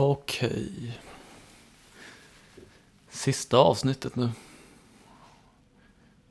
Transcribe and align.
Okej. 0.00 0.98
Sista 3.08 3.56
avsnittet 3.58 4.16
nu. 4.16 4.30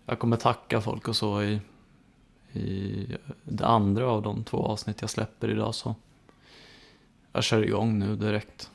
Jag 0.05 0.20
kommer 0.20 0.38
tacka 0.38 0.82
folk 0.82 1.08
och 1.08 1.16
så 1.16 1.43
i, 1.43 1.59
i 2.53 3.08
det 3.43 3.66
andra 3.66 4.09
av 4.09 4.22
de 4.22 4.43
två 4.43 4.58
avsnitt 4.58 5.01
jag 5.01 5.09
släpper 5.09 5.50
idag 5.50 5.75
så 5.75 5.95
jag 7.32 7.43
kör 7.43 7.64
igång 7.64 8.00
nu 8.00 8.16
direkt. 8.16 8.71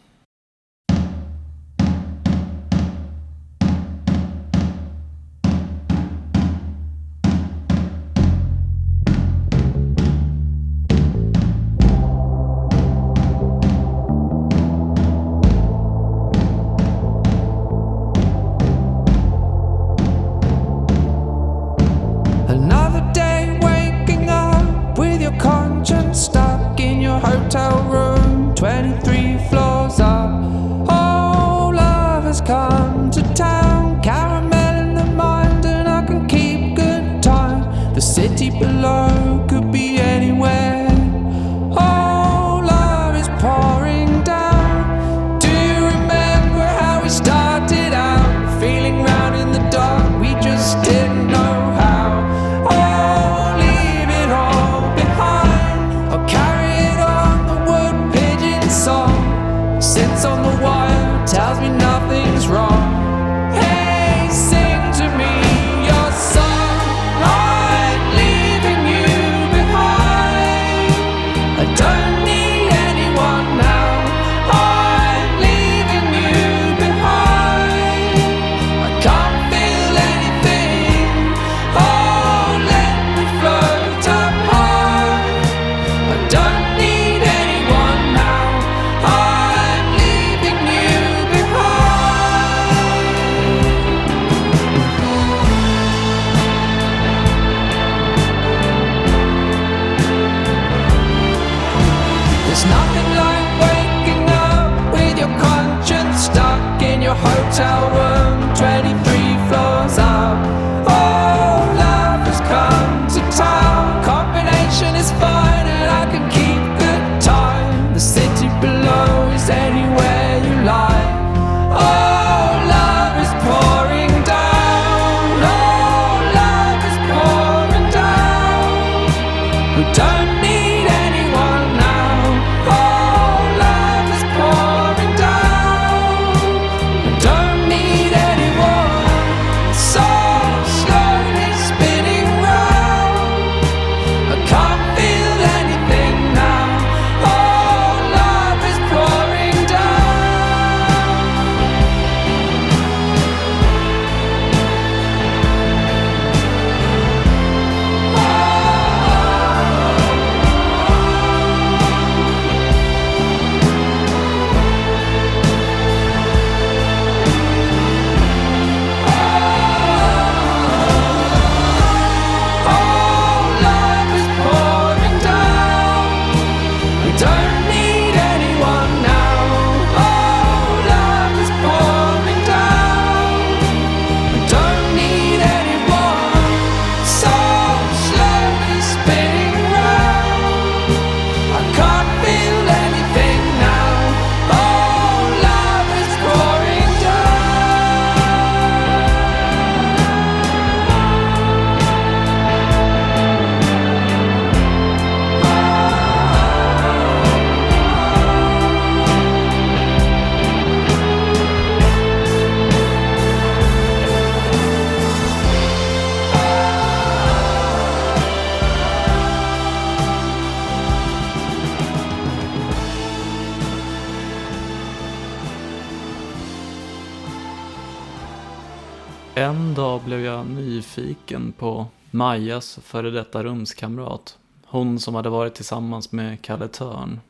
Blicken 231.32 231.52
på 231.52 231.86
Majas 232.10 232.78
före 232.82 233.10
detta 233.10 233.44
rumskamrat. 233.44 234.38
Hon 234.66 234.98
som 234.98 235.14
hade 235.14 235.30
varit 235.30 235.54
tillsammans 235.54 236.12
med 236.12 236.42
Kalle 236.42 236.68
Törn. 236.68 237.20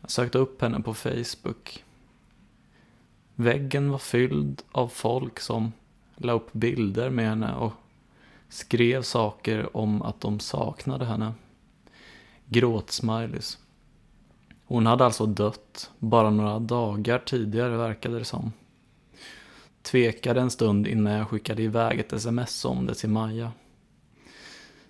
Jag 0.00 0.10
sökte 0.10 0.38
upp 0.38 0.62
henne 0.62 0.80
på 0.80 0.94
Facebook. 0.94 1.84
Väggen 3.34 3.90
var 3.90 3.98
fylld 3.98 4.62
av 4.72 4.88
folk 4.88 5.40
som 5.40 5.72
la 6.16 6.32
upp 6.32 6.52
bilder 6.52 7.10
med 7.10 7.28
henne 7.28 7.54
och 7.54 7.72
skrev 8.48 9.02
saker 9.02 9.76
om 9.76 10.02
att 10.02 10.20
de 10.20 10.40
saknade 10.40 11.04
henne. 11.04 11.34
Gråtsmileys. 12.46 13.58
Hon 14.66 14.86
hade 14.86 15.04
alltså 15.04 15.26
dött 15.26 15.90
bara 15.98 16.30
några 16.30 16.58
dagar 16.58 17.18
tidigare 17.18 17.76
verkade 17.76 18.18
det 18.18 18.24
som. 18.24 18.52
Tvekade 19.82 20.40
en 20.40 20.50
stund 20.50 20.86
innan 20.86 21.12
jag 21.12 21.28
skickade 21.28 21.62
iväg 21.62 22.00
ett 22.00 22.12
sms 22.12 22.64
om 22.64 22.86
det 22.86 22.94
till 22.94 23.08
Maja. 23.10 23.52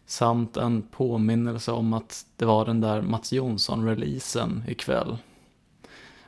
Samt 0.06 0.56
en 0.56 0.82
påminnelse 0.82 1.72
om 1.72 1.92
att 1.92 2.26
det 2.36 2.44
var 2.44 2.66
den 2.66 2.80
där 2.80 3.02
Mats 3.02 3.32
Jonsson-releasen 3.32 4.64
ikväll. 4.68 5.18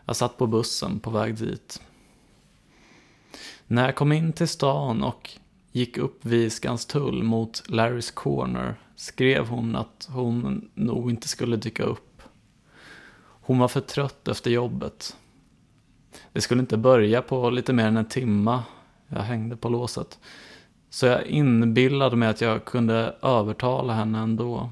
Jag 0.05 0.17
satt 0.17 0.39
på 0.39 0.47
bussen 0.47 1.01
på 1.01 1.11
väg 1.11 1.39
dit. 1.39 1.83
När 3.67 3.85
jag 3.85 3.97
kom 3.97 4.13
in 4.13 4.33
till 4.33 4.49
stan 4.49 5.03
och 5.03 5.31
gick 5.73 5.99
upp 5.99 6.25
vid 6.25 6.53
Skanstull 6.53 7.23
mot 7.23 7.63
Larrys 7.69 8.11
Corner 8.11 8.81
skrev 8.97 9.49
hon 9.49 9.77
att 9.77 10.09
hon 10.13 10.71
nog 10.75 11.11
inte 11.11 11.29
skulle 11.29 11.57
dyka 11.57 11.83
upp. 11.83 12.23
Hon 13.47 13.59
var 13.59 13.69
för 13.69 13.81
trött 13.81 14.29
efter 14.29 14.51
jobbet. 14.51 15.17
Det 16.33 16.41
skulle 16.41 16.61
inte 16.61 16.77
börja 16.77 17.23
på 17.23 17.51
lite 17.51 17.73
mer 17.73 17.87
än 17.87 17.97
en 17.97 18.09
timma. 18.09 18.63
Jag 19.09 19.21
hängde 19.23 19.57
på 19.57 19.69
låset. 19.69 20.19
Så 20.91 21.07
jag 21.07 21.27
inbillade 21.27 22.17
mig 22.17 22.29
att 22.29 22.41
jag 22.41 22.65
kunde 22.65 23.15
övertala 23.23 23.93
henne 23.93 24.19
ändå. 24.19 24.71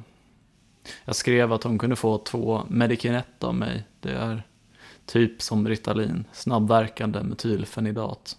Jag 1.04 1.16
skrev 1.16 1.52
att 1.52 1.62
hon 1.62 1.78
kunde 1.78 1.96
få 1.96 2.18
två 2.18 2.62
Medikinet 2.68 3.44
av 3.44 3.54
mig. 3.54 3.84
Det 4.00 4.12
är 4.12 4.42
typ 5.06 5.42
som 5.42 5.68
Ritalin, 5.68 6.24
snabbverkande 6.32 7.22
metylfenidat. 7.22 8.36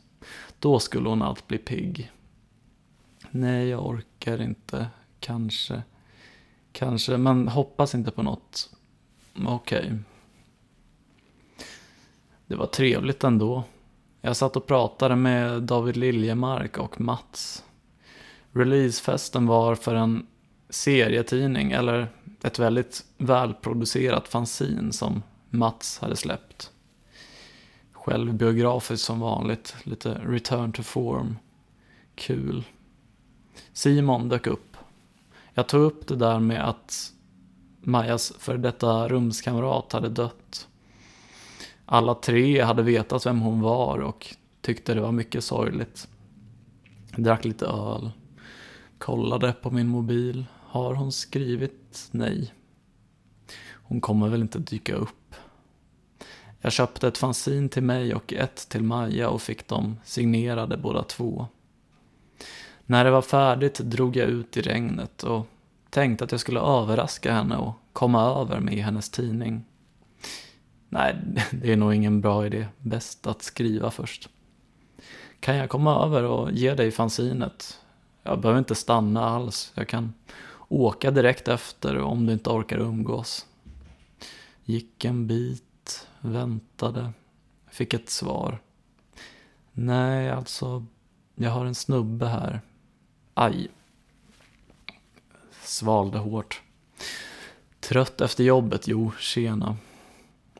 Då 0.59 0.79
skulle 0.79 1.09
hon 1.09 1.21
allt 1.21 1.47
bli 1.47 1.57
pigg. 1.57 2.11
Nej, 3.31 3.67
jag 3.67 3.85
orkar 3.85 4.41
inte. 4.41 4.87
Kanske. 5.19 5.81
Kanske, 6.71 7.17
men 7.17 7.47
hoppas 7.47 7.95
inte 7.95 8.11
på 8.11 8.23
något. 8.23 8.69
Okej. 9.45 9.79
Okay. 9.79 9.97
Det 12.47 12.55
var 12.55 12.65
trevligt 12.65 13.23
ändå. 13.23 13.63
Jag 14.21 14.35
satt 14.35 14.55
och 14.55 14.67
pratade 14.67 15.15
med 15.15 15.63
David 15.63 15.97
Liljemark 15.97 16.77
och 16.77 17.01
Mats. 17.01 17.63
Releasefesten 18.51 19.45
var 19.45 19.75
för 19.75 19.95
en 19.95 20.27
serietidning, 20.69 21.71
eller 21.71 22.07
ett 22.41 22.59
väldigt 22.59 23.05
välproducerat 23.17 24.27
fanzin 24.27 24.91
som 24.91 25.23
Mats 25.49 25.99
hade 25.99 26.15
släppt. 26.15 26.71
Självbiografiskt 27.91 29.05
som 29.05 29.19
vanligt, 29.19 29.75
lite 29.83 30.13
return 30.13 30.71
to 30.71 30.83
form. 30.83 31.37
Kul. 32.15 32.63
Simon 33.73 34.29
dök 34.29 34.47
upp. 34.47 34.77
Jag 35.53 35.67
tog 35.67 35.81
upp 35.81 36.07
det 36.07 36.15
där 36.15 36.39
med 36.39 36.69
att 36.69 37.13
Majas 37.81 38.33
för 38.39 38.57
detta 38.57 39.07
rumskamrat 39.07 39.93
hade 39.93 40.09
dött. 40.09 40.67
Alla 41.85 42.15
tre 42.15 42.61
hade 42.61 42.83
vetat 42.83 43.25
vem 43.25 43.41
hon 43.41 43.61
var 43.61 43.99
och 43.99 44.35
tyckte 44.61 44.93
det 44.93 45.01
var 45.01 45.11
mycket 45.11 45.43
sorgligt. 45.43 46.07
Jag 47.11 47.23
drack 47.23 47.45
lite 47.45 47.65
öl. 47.65 48.11
Kollade 48.97 49.53
på 49.53 49.71
min 49.71 49.87
mobil. 49.87 50.45
Har 50.67 50.93
hon 50.93 51.11
skrivit 51.11 52.07
nej? 52.11 52.53
Hon 53.71 54.01
kommer 54.01 54.29
väl 54.29 54.41
inte 54.41 54.59
dyka 54.59 54.95
upp. 54.95 55.35
Jag 56.61 56.71
köpte 56.71 57.07
ett 57.07 57.17
fanzin 57.17 57.69
till 57.69 57.83
mig 57.83 58.15
och 58.15 58.33
ett 58.33 58.69
till 58.69 58.83
Maja 58.83 59.29
och 59.29 59.41
fick 59.41 59.67
dem 59.67 59.99
signerade 60.03 60.77
båda 60.77 61.03
två. 61.03 61.47
När 62.85 63.05
det 63.05 63.11
var 63.11 63.21
färdigt 63.21 63.79
drog 63.79 64.15
jag 64.15 64.29
ut 64.29 64.57
i 64.57 64.61
regnet 64.61 65.23
och 65.23 65.47
tänkte 65.89 66.23
att 66.23 66.31
jag 66.31 66.41
skulle 66.41 66.59
överraska 66.59 67.33
henne 67.33 67.57
och 67.57 67.73
komma 67.93 68.41
över 68.41 68.59
med 68.59 68.73
hennes 68.73 69.09
tidning. 69.09 69.65
Nej, 70.93 71.15
det 71.51 71.71
är 71.71 71.77
nog 71.77 71.93
ingen 71.93 72.21
bra 72.21 72.45
idé. 72.45 72.67
Bäst 72.77 73.27
att 73.27 73.41
skriva 73.41 73.91
först. 73.91 74.29
Kan 75.39 75.55
jag 75.55 75.69
komma 75.69 76.05
över 76.05 76.23
och 76.23 76.51
ge 76.51 76.73
dig 76.73 76.91
fanzinet? 76.91 77.79
Jag 78.23 78.39
behöver 78.39 78.59
inte 78.59 78.75
stanna 78.75 79.25
alls. 79.25 79.71
Jag 79.75 79.87
kan 79.87 80.13
åka 80.67 81.11
direkt 81.11 81.47
efter 81.47 81.97
om 81.97 82.25
du 82.25 82.33
inte 82.33 82.49
orkar 82.49 82.77
umgås. 82.77 83.45
Gick 84.63 85.05
en 85.05 85.27
bit, 85.27 86.07
väntade, 86.19 87.13
fick 87.71 87.93
ett 87.93 88.09
svar. 88.09 88.61
Nej, 89.71 90.29
alltså, 90.29 90.85
jag 91.35 91.51
har 91.51 91.65
en 91.65 91.75
snubbe 91.75 92.25
här. 92.25 92.61
Aj. 93.33 93.67
Svalde 95.61 96.17
hårt. 96.17 96.61
Trött 97.79 98.21
efter 98.21 98.43
jobbet, 98.43 98.87
jo, 98.87 99.11
tjena. 99.19 99.77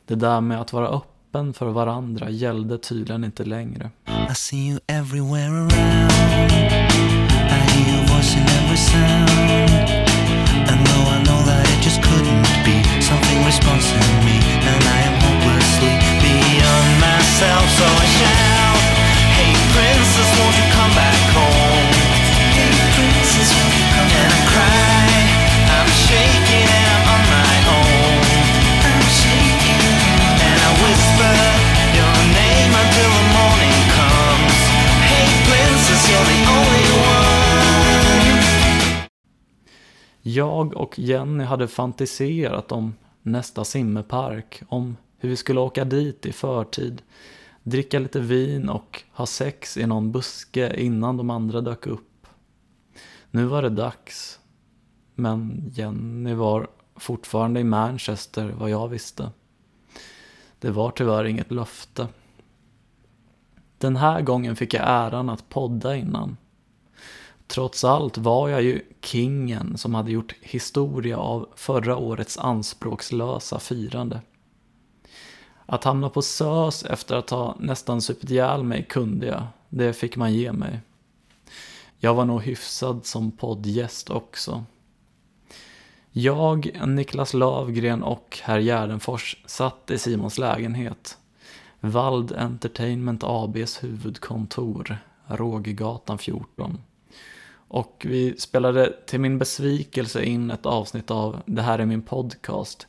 Det 0.06 0.14
där 0.14 0.40
med 0.40 0.60
att 0.60 0.72
vara 0.72 0.88
öppen 0.88 1.52
för 1.54 1.66
varandra 1.66 2.30
gällde 2.30 2.78
tydligen 2.78 3.24
inte 3.24 3.44
längre. 3.44 3.90
I 4.30 4.34
see 4.34 4.68
you 4.68 4.78
everywhere 4.86 5.48
around 5.48 6.12
I 7.54 7.58
hear 7.70 7.94
your 7.94 8.06
voice 8.12 8.36
in 8.36 8.42
every 8.42 8.76
sound 8.76 9.30
And 10.70 10.78
though 10.86 11.06
I 11.16 11.18
know 11.26 11.40
that 11.50 11.64
it 11.72 11.80
just 11.84 12.00
couldn't 12.02 12.46
be 12.64 12.76
Something 13.00 13.38
responds 13.46 13.86
me 14.26 14.36
And 14.70 14.82
I 14.96 14.98
am 15.08 15.16
hopelessly 15.26 15.94
beyond 16.24 16.88
myself 17.06 17.64
So 17.78 17.84
I 17.84 18.06
shout 18.18 18.80
Hey 19.36 19.52
princess, 19.72 20.30
won't 20.38 20.56
you 20.58 20.63
Jag 40.26 40.76
och 40.76 40.98
Jenny 40.98 41.44
hade 41.44 41.68
fantiserat 41.68 42.72
om 42.72 42.94
nästa 43.22 43.64
simmepark, 43.64 44.62
om 44.68 44.96
hur 45.18 45.28
vi 45.28 45.36
skulle 45.36 45.60
åka 45.60 45.84
dit 45.84 46.26
i 46.26 46.32
förtid, 46.32 47.02
dricka 47.62 47.98
lite 47.98 48.20
vin 48.20 48.68
och 48.68 49.02
ha 49.12 49.26
sex 49.26 49.76
i 49.76 49.86
någon 49.86 50.12
buske 50.12 50.80
innan 50.80 51.16
de 51.16 51.30
andra 51.30 51.60
dök 51.60 51.86
upp. 51.86 52.26
Nu 53.30 53.44
var 53.44 53.62
det 53.62 53.68
dags. 53.68 54.40
Men 55.14 55.70
Jenny 55.74 56.34
var 56.34 56.68
fortfarande 56.96 57.60
i 57.60 57.64
Manchester 57.64 58.54
vad 58.58 58.70
jag 58.70 58.88
visste. 58.88 59.30
Det 60.58 60.70
var 60.70 60.90
tyvärr 60.90 61.24
inget 61.24 61.50
löfte. 61.50 62.08
Den 63.78 63.96
här 63.96 64.20
gången 64.20 64.56
fick 64.56 64.74
jag 64.74 64.84
äran 64.86 65.28
att 65.28 65.48
podda 65.48 65.96
innan. 65.96 66.36
Trots 67.54 67.84
allt 67.84 68.18
var 68.18 68.48
jag 68.48 68.62
ju 68.62 68.82
kingen 69.00 69.78
som 69.78 69.94
hade 69.94 70.10
gjort 70.10 70.34
historia 70.40 71.18
av 71.18 71.48
förra 71.56 71.96
årets 71.96 72.38
anspråkslösa 72.38 73.58
firande. 73.58 74.20
Att 75.66 75.84
hamna 75.84 76.10
på 76.10 76.22
SÖS 76.22 76.84
efter 76.84 77.14
att 77.14 77.30
ha 77.30 77.56
nästan 77.58 78.00
supit 78.00 78.30
ihjäl 78.30 78.62
mig 78.64 78.86
kunde 78.88 79.26
jag, 79.26 79.46
det 79.68 79.92
fick 79.92 80.16
man 80.16 80.34
ge 80.34 80.52
mig. 80.52 80.80
Jag 81.98 82.14
var 82.14 82.24
nog 82.24 82.42
hyfsad 82.42 83.06
som 83.06 83.30
poddgäst 83.30 84.10
också. 84.10 84.64
Jag, 86.10 86.80
Niklas 86.86 87.34
Lövgren 87.34 88.02
och 88.02 88.38
herr 88.42 88.58
Gärdenfors 88.58 89.36
satt 89.46 89.90
i 89.90 89.98
Simons 89.98 90.38
lägenhet. 90.38 91.18
Vald 91.80 92.32
Entertainment 92.32 93.24
ABs 93.24 93.82
huvudkontor, 93.82 94.98
Rågegatan 95.26 96.18
14. 96.18 96.78
Och 97.74 98.06
vi 98.08 98.36
spelade 98.38 98.92
till 99.06 99.20
min 99.20 99.38
besvikelse 99.38 100.24
in 100.24 100.50
ett 100.50 100.66
avsnitt 100.66 101.10
av 101.10 101.42
Det 101.46 101.62
här 101.62 101.78
är 101.78 101.86
min 101.86 102.02
podcast. 102.02 102.86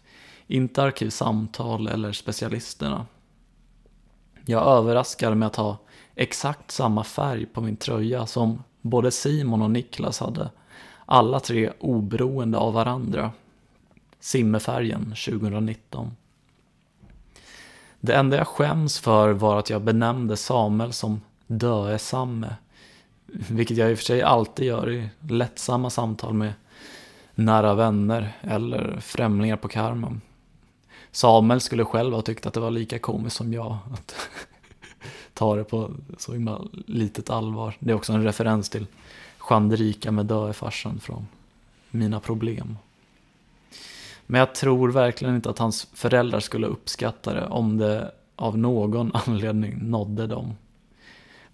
Inte 0.48 0.84
Arkivsamtal 0.84 1.88
eller 1.88 2.12
Specialisterna. 2.12 3.06
Jag 4.46 4.68
överraskade 4.68 5.36
med 5.36 5.48
att 5.48 5.56
ha 5.56 5.78
exakt 6.16 6.72
samma 6.72 7.04
färg 7.04 7.46
på 7.46 7.62
min 7.62 7.78
tröja 7.78 8.26
som 8.26 8.64
både 8.82 9.12
Simon 9.12 9.62
och 9.62 9.72
Niklas 9.72 10.20
hade. 10.20 10.50
Alla 11.06 11.40
tre 11.40 11.72
oberoende 11.80 12.58
av 12.58 12.74
varandra. 12.74 13.32
Simmerfärgen, 14.20 15.04
2019. 15.06 16.16
Det 18.00 18.14
enda 18.14 18.38
jag 18.38 18.48
skäms 18.48 19.00
för 19.00 19.30
var 19.30 19.60
att 19.60 19.70
jag 19.70 19.82
benämnde 19.82 20.38
Samuel 20.38 20.94
som 20.94 21.22
Döe-Samme. 21.48 22.56
Vilket 23.26 23.78
jag 23.78 23.92
i 23.92 23.94
och 23.94 23.98
för 23.98 24.06
sig 24.06 24.22
alltid 24.22 24.68
gör 24.68 24.92
i 24.92 25.10
lättsamma 25.30 25.90
samtal 25.90 26.34
med 26.34 26.54
nära 27.36 27.74
vänner 27.74 28.38
eller 28.42 29.00
främlingar 29.00 29.58
på 29.58 29.68
karmen. 29.68 30.22
Samuel 31.12 31.62
skulle 31.62 31.86
själv 31.86 32.14
ha 32.14 32.22
tyckt 32.22 32.46
att 32.46 32.54
det 32.54 32.60
var 32.60 32.72
lika 32.72 33.00
komiskt 33.00 33.36
som 33.36 33.54
jag. 33.54 33.78
Att 33.94 34.16
ta 35.34 35.56
det 35.56 35.64
på 35.64 35.92
så 36.18 36.34
himla 36.34 36.62
litet 36.88 37.30
allvar. 37.30 37.76
Det 37.80 37.92
är 37.92 37.96
också 37.96 38.14
en 38.14 38.24
referens 38.24 38.70
till 38.70 38.88
Chandrika 39.38 40.12
med 40.12 40.26
Döe-farsan 40.26 41.00
från 41.00 41.28
Mina 41.92 42.20
problem. 42.20 42.78
Men 44.26 44.40
jag 44.40 44.56
tror 44.56 44.92
verkligen 44.92 45.36
inte 45.36 45.50
att 45.50 45.60
hans 45.60 45.88
föräldrar 45.94 46.40
skulle 46.40 46.68
uppskatta 46.68 47.34
det 47.34 47.46
om 47.46 47.78
det 47.78 48.12
av 48.36 48.58
någon 48.58 49.12
anledning 49.28 49.78
nådde 49.82 50.28
dem. 50.28 50.54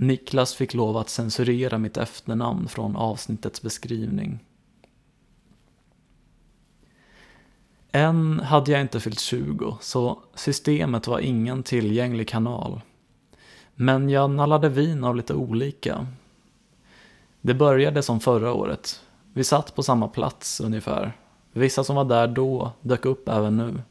Niklas 0.01 0.53
fick 0.53 0.73
lov 0.73 0.97
att 0.97 1.09
censurera 1.09 1.77
mitt 1.77 1.97
efternamn 1.97 2.67
från 2.67 2.95
avsnittets 2.95 3.61
beskrivning. 3.61 4.39
Än 7.91 8.39
hade 8.39 8.71
jag 8.71 8.81
inte 8.81 8.99
fyllt 8.99 9.19
20, 9.19 9.77
så 9.81 10.19
systemet 10.35 11.07
var 11.07 11.19
ingen 11.19 11.63
tillgänglig 11.63 12.27
kanal. 12.27 12.81
Men 13.75 14.09
jag 14.09 14.29
nallade 14.29 14.69
vin 14.69 15.03
av 15.03 15.15
lite 15.15 15.33
olika. 15.33 16.07
Det 17.41 17.53
började 17.53 18.03
som 18.03 18.19
förra 18.19 18.53
året. 18.53 19.01
Vi 19.33 19.43
satt 19.43 19.75
på 19.75 19.83
samma 19.83 20.07
plats 20.07 20.59
ungefär. 20.59 21.17
Vissa 21.51 21.83
som 21.83 21.95
var 21.95 22.05
där 22.05 22.27
då 22.27 22.71
dök 22.81 23.05
upp 23.05 23.29
även 23.29 23.57
nu. 23.57 23.81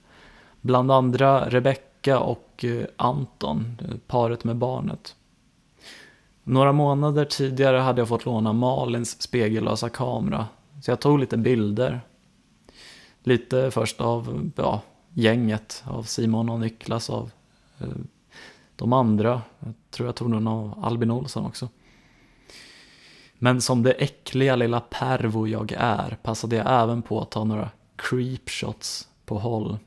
Bland 0.61 0.93
andra 0.93 1.49
Rebecca 1.49 2.19
och 2.19 2.65
eh, 2.65 2.87
Anton, 2.97 3.79
eh, 3.81 3.97
paret 4.07 4.45
med 4.45 4.57
barnet. 4.57 5.17
Några 6.51 6.73
månader 6.73 7.25
tidigare 7.25 7.77
hade 7.77 8.01
jag 8.01 8.09
fått 8.09 8.25
låna 8.25 8.53
Malins 8.53 9.23
spegellösa 9.23 9.89
kamera, 9.89 10.47
så 10.83 10.91
jag 10.91 11.01
tog 11.01 11.19
lite 11.19 11.37
bilder. 11.37 12.01
Lite 13.23 13.71
först 13.71 14.01
av 14.01 14.51
ja, 14.57 14.83
gänget, 15.15 15.85
av 15.87 16.03
Simon 16.03 16.49
och 16.49 16.61
Niklas, 16.61 17.11
av 17.11 17.31
eh, 17.79 17.87
de 18.77 18.93
andra. 18.93 19.43
Jag 19.59 19.75
tror 19.91 20.09
jag 20.09 20.17
tog 20.17 20.31
någon 20.31 20.47
av 20.47 20.85
Albin 20.85 21.11
Olsson 21.11 21.47
också. 21.47 21.69
Men 23.35 23.61
som 23.61 23.83
det 23.83 23.93
äckliga 23.93 24.57
lilla 24.57 24.81
pervo 24.81 25.47
jag 25.47 25.73
är 25.79 26.19
passade 26.23 26.57
jag 26.57 26.83
även 26.83 27.03
på 27.03 27.21
att 27.21 27.31
ta 27.31 27.45
några 27.45 27.71
creepshots 27.97 29.09
på 29.25 29.39
håll. 29.39 29.79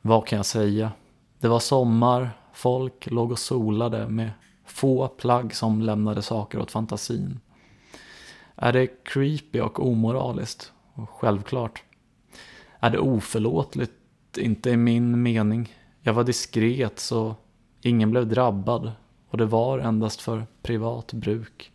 Vad 0.00 0.26
kan 0.26 0.36
jag 0.36 0.46
säga? 0.46 0.92
Det 1.38 1.48
var 1.48 1.60
sommar, 1.60 2.30
folk 2.52 3.10
låg 3.10 3.32
och 3.32 3.38
solade 3.38 4.08
med 4.08 4.30
få 4.72 5.08
plagg 5.08 5.54
som 5.54 5.80
lämnade 5.80 6.22
saker 6.22 6.58
åt 6.58 6.70
fantasin. 6.70 7.40
Är 8.56 8.72
det 8.72 9.04
creepy 9.04 9.60
och 9.60 9.86
omoraliskt? 9.86 10.72
Självklart. 11.08 11.82
Är 12.80 12.90
det 12.90 12.98
oförlåtligt? 12.98 13.92
Inte 14.36 14.70
i 14.70 14.76
min 14.76 15.22
mening. 15.22 15.72
Jag 16.00 16.12
var 16.12 16.24
diskret 16.24 16.98
så 16.98 17.34
ingen 17.80 18.10
blev 18.10 18.26
drabbad 18.26 18.92
och 19.28 19.38
det 19.38 19.46
var 19.46 19.78
endast 19.78 20.20
för 20.20 20.46
privat 20.62 21.12
bruk. 21.12 21.72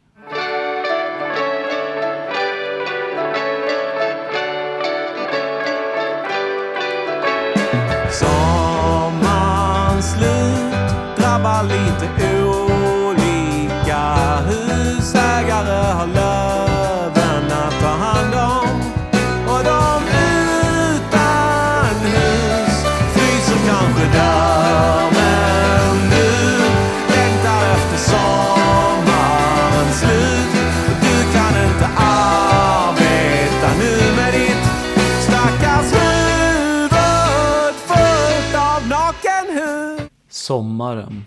Sommarens 8.11 10.13
slut 10.13 11.17
drabbar 11.17 11.63
lite 11.63 12.23
ut 12.23 12.36
Husägare 15.57 15.93
har 15.93 16.07
löven 16.07 17.51
att 17.51 17.79
ta 17.81 17.87
hand 17.87 18.33
om. 18.33 18.81
Och 19.47 19.63
de 19.63 20.03
utan 20.87 21.95
hus 21.95 22.83
fryser 23.13 23.57
kanske 23.67 24.05
dör. 24.17 25.11
Men 25.11 26.09
du 26.09 26.59
längtar 27.13 27.63
efter 27.75 27.97
sommarens 27.97 29.99
slut. 29.99 30.51
Du 31.01 31.33
kan 31.33 31.53
inte 31.69 31.87
arbeta 31.97 33.69
nu 33.79 34.15
med 34.15 34.33
ditt 34.33 34.65
stackars 35.23 35.93
huvud 35.93 37.75
fullt 37.75 38.55
av 38.55 38.87
nakenhud. 38.87 40.09
Sommaren. 40.29 41.25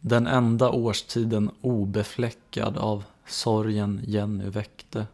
Den 0.00 0.26
enda 0.26 0.70
årstiden 0.70 1.50
obefläckad 1.60 2.76
av 2.78 3.04
sorgen 3.26 4.00
Jenny 4.06 4.50
väckte. 4.50 5.06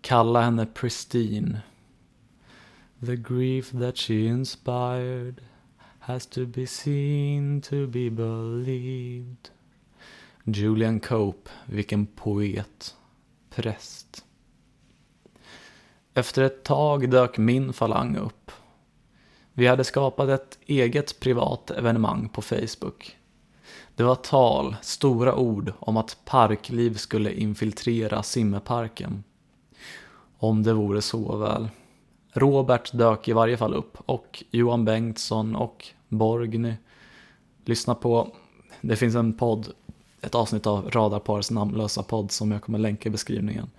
Kalla 0.00 0.40
henne 0.40 0.66
Pristine. 0.66 1.60
The 3.06 3.16
grief 3.16 3.70
that 3.70 3.96
she 3.96 4.26
inspired 4.26 5.40
has 5.98 6.26
to 6.26 6.46
be 6.46 6.66
seen 6.66 7.60
to 7.60 7.86
be 7.86 8.10
believed. 8.10 9.50
Julian 10.44 11.00
Cope, 11.00 11.50
vilken 11.66 12.06
poet. 12.06 12.94
Präst. 13.50 14.24
Efter 16.14 16.42
ett 16.42 16.64
tag 16.64 17.10
dök 17.10 17.38
min 17.38 17.72
falang 17.72 18.16
upp. 18.16 18.50
Vi 19.52 19.66
hade 19.66 19.84
skapat 19.84 20.28
ett 20.28 20.58
eget 20.66 21.20
privat 21.20 21.70
evenemang 21.70 22.28
på 22.28 22.42
Facebook. 22.42 23.16
Det 23.96 24.02
var 24.02 24.14
tal, 24.14 24.76
stora 24.82 25.34
ord 25.34 25.72
om 25.78 25.96
att 25.96 26.16
parkliv 26.24 26.94
skulle 26.94 27.32
infiltrera 27.32 28.22
simmeparken. 28.22 29.24
Om 30.38 30.62
det 30.62 30.72
vore 30.72 31.02
så 31.02 31.36
väl. 31.36 31.68
Robert 32.32 32.92
dök 32.92 33.28
i 33.28 33.32
varje 33.32 33.56
fall 33.56 33.74
upp 33.74 33.96
och 34.06 34.44
Johan 34.50 34.84
Bengtsson 34.84 35.56
och 35.56 35.86
Borgny. 36.08 36.74
Lyssna 37.64 37.94
på, 37.94 38.28
det 38.80 38.96
finns 38.96 39.14
en 39.14 39.32
podd, 39.32 39.68
ett 40.20 40.34
avsnitt 40.34 40.66
av 40.66 40.90
Radarpars 40.90 41.50
namnlösa 41.50 42.02
podd 42.02 42.30
som 42.30 42.52
jag 42.52 42.62
kommer 42.62 42.78
länka 42.78 43.08
i 43.08 43.12
beskrivningen. 43.12 43.70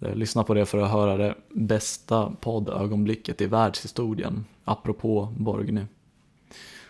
Eh, 0.00 0.14
lyssna 0.14 0.44
på 0.44 0.54
det 0.54 0.66
för 0.66 0.78
att 0.78 0.90
höra 0.90 1.16
det 1.16 1.34
bästa 1.50 2.32
poddögonblicket 2.40 3.40
i 3.40 3.46
världshistorien, 3.46 4.44
apropå 4.64 5.34
Borgny. 5.36 5.84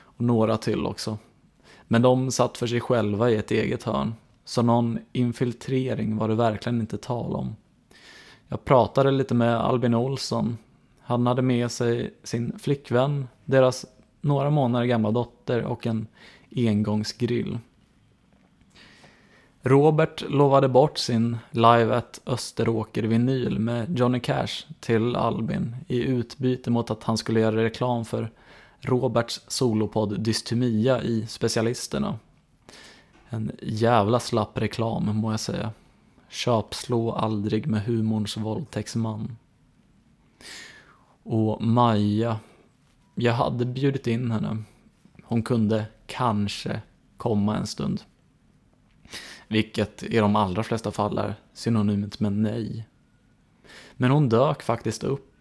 Och 0.00 0.24
några 0.24 0.56
till 0.56 0.86
också. 0.86 1.18
Men 1.88 2.02
de 2.02 2.30
satt 2.30 2.58
för 2.58 2.66
sig 2.66 2.80
själva 2.80 3.30
i 3.30 3.36
ett 3.36 3.50
eget 3.50 3.82
hörn, 3.82 4.14
så 4.44 4.62
någon 4.62 4.98
infiltrering 5.12 6.16
var 6.16 6.28
det 6.28 6.34
verkligen 6.34 6.80
inte 6.80 6.98
tal 6.98 7.34
om. 7.34 7.56
Jag 8.48 8.64
pratade 8.64 9.10
lite 9.10 9.34
med 9.34 9.56
Albin 9.56 9.94
Olsson. 9.94 10.58
Han 11.00 11.26
hade 11.26 11.42
med 11.42 11.70
sig 11.70 12.14
sin 12.22 12.58
flickvän, 12.58 13.28
deras 13.44 13.86
några 14.20 14.50
månader 14.50 14.86
gamla 14.86 15.10
dotter 15.10 15.64
och 15.64 15.86
en 15.86 16.06
engångsgrill. 16.56 17.58
Robert 19.62 20.24
lovade 20.28 20.68
bort 20.68 20.98
sin 20.98 21.36
Live 21.50 21.96
at 21.96 22.20
Österåker-vinyl 22.26 23.58
med 23.58 23.98
Johnny 23.98 24.20
Cash 24.20 24.66
till 24.80 25.16
Albin 25.16 25.76
i 25.88 26.02
utbyte 26.02 26.70
mot 26.70 26.90
att 26.90 27.04
han 27.04 27.16
skulle 27.16 27.40
göra 27.40 27.64
reklam 27.64 28.04
för 28.04 28.30
Roberts 28.80 29.40
solopodd 29.46 30.20
Dystemia 30.20 31.02
i 31.02 31.26
Specialisterna. 31.26 32.18
En 33.28 33.52
jävla 33.62 34.20
slapp 34.20 34.58
reklam 34.58 35.16
må 35.16 35.30
jag 35.30 35.40
säga. 35.40 35.72
Köpslå 36.28 37.12
aldrig 37.12 37.66
med 37.66 37.82
humorns 37.82 38.36
våldtäktsman. 38.36 39.36
Och 41.22 41.62
Maja, 41.62 42.38
jag 43.14 43.32
hade 43.32 43.64
bjudit 43.64 44.06
in 44.06 44.30
henne. 44.30 44.62
Hon 45.22 45.42
kunde 45.42 45.86
kanske 46.06 46.82
komma 47.16 47.56
en 47.56 47.66
stund. 47.66 48.02
Vilket 49.48 50.02
i 50.02 50.16
de 50.16 50.36
allra 50.36 50.62
flesta 50.62 50.90
fall 50.90 51.18
är 51.18 51.34
synonymt 51.52 52.20
med 52.20 52.32
nej. 52.32 52.86
Men 53.96 54.10
hon 54.10 54.28
dök 54.28 54.62
faktiskt 54.62 55.04
upp. 55.04 55.36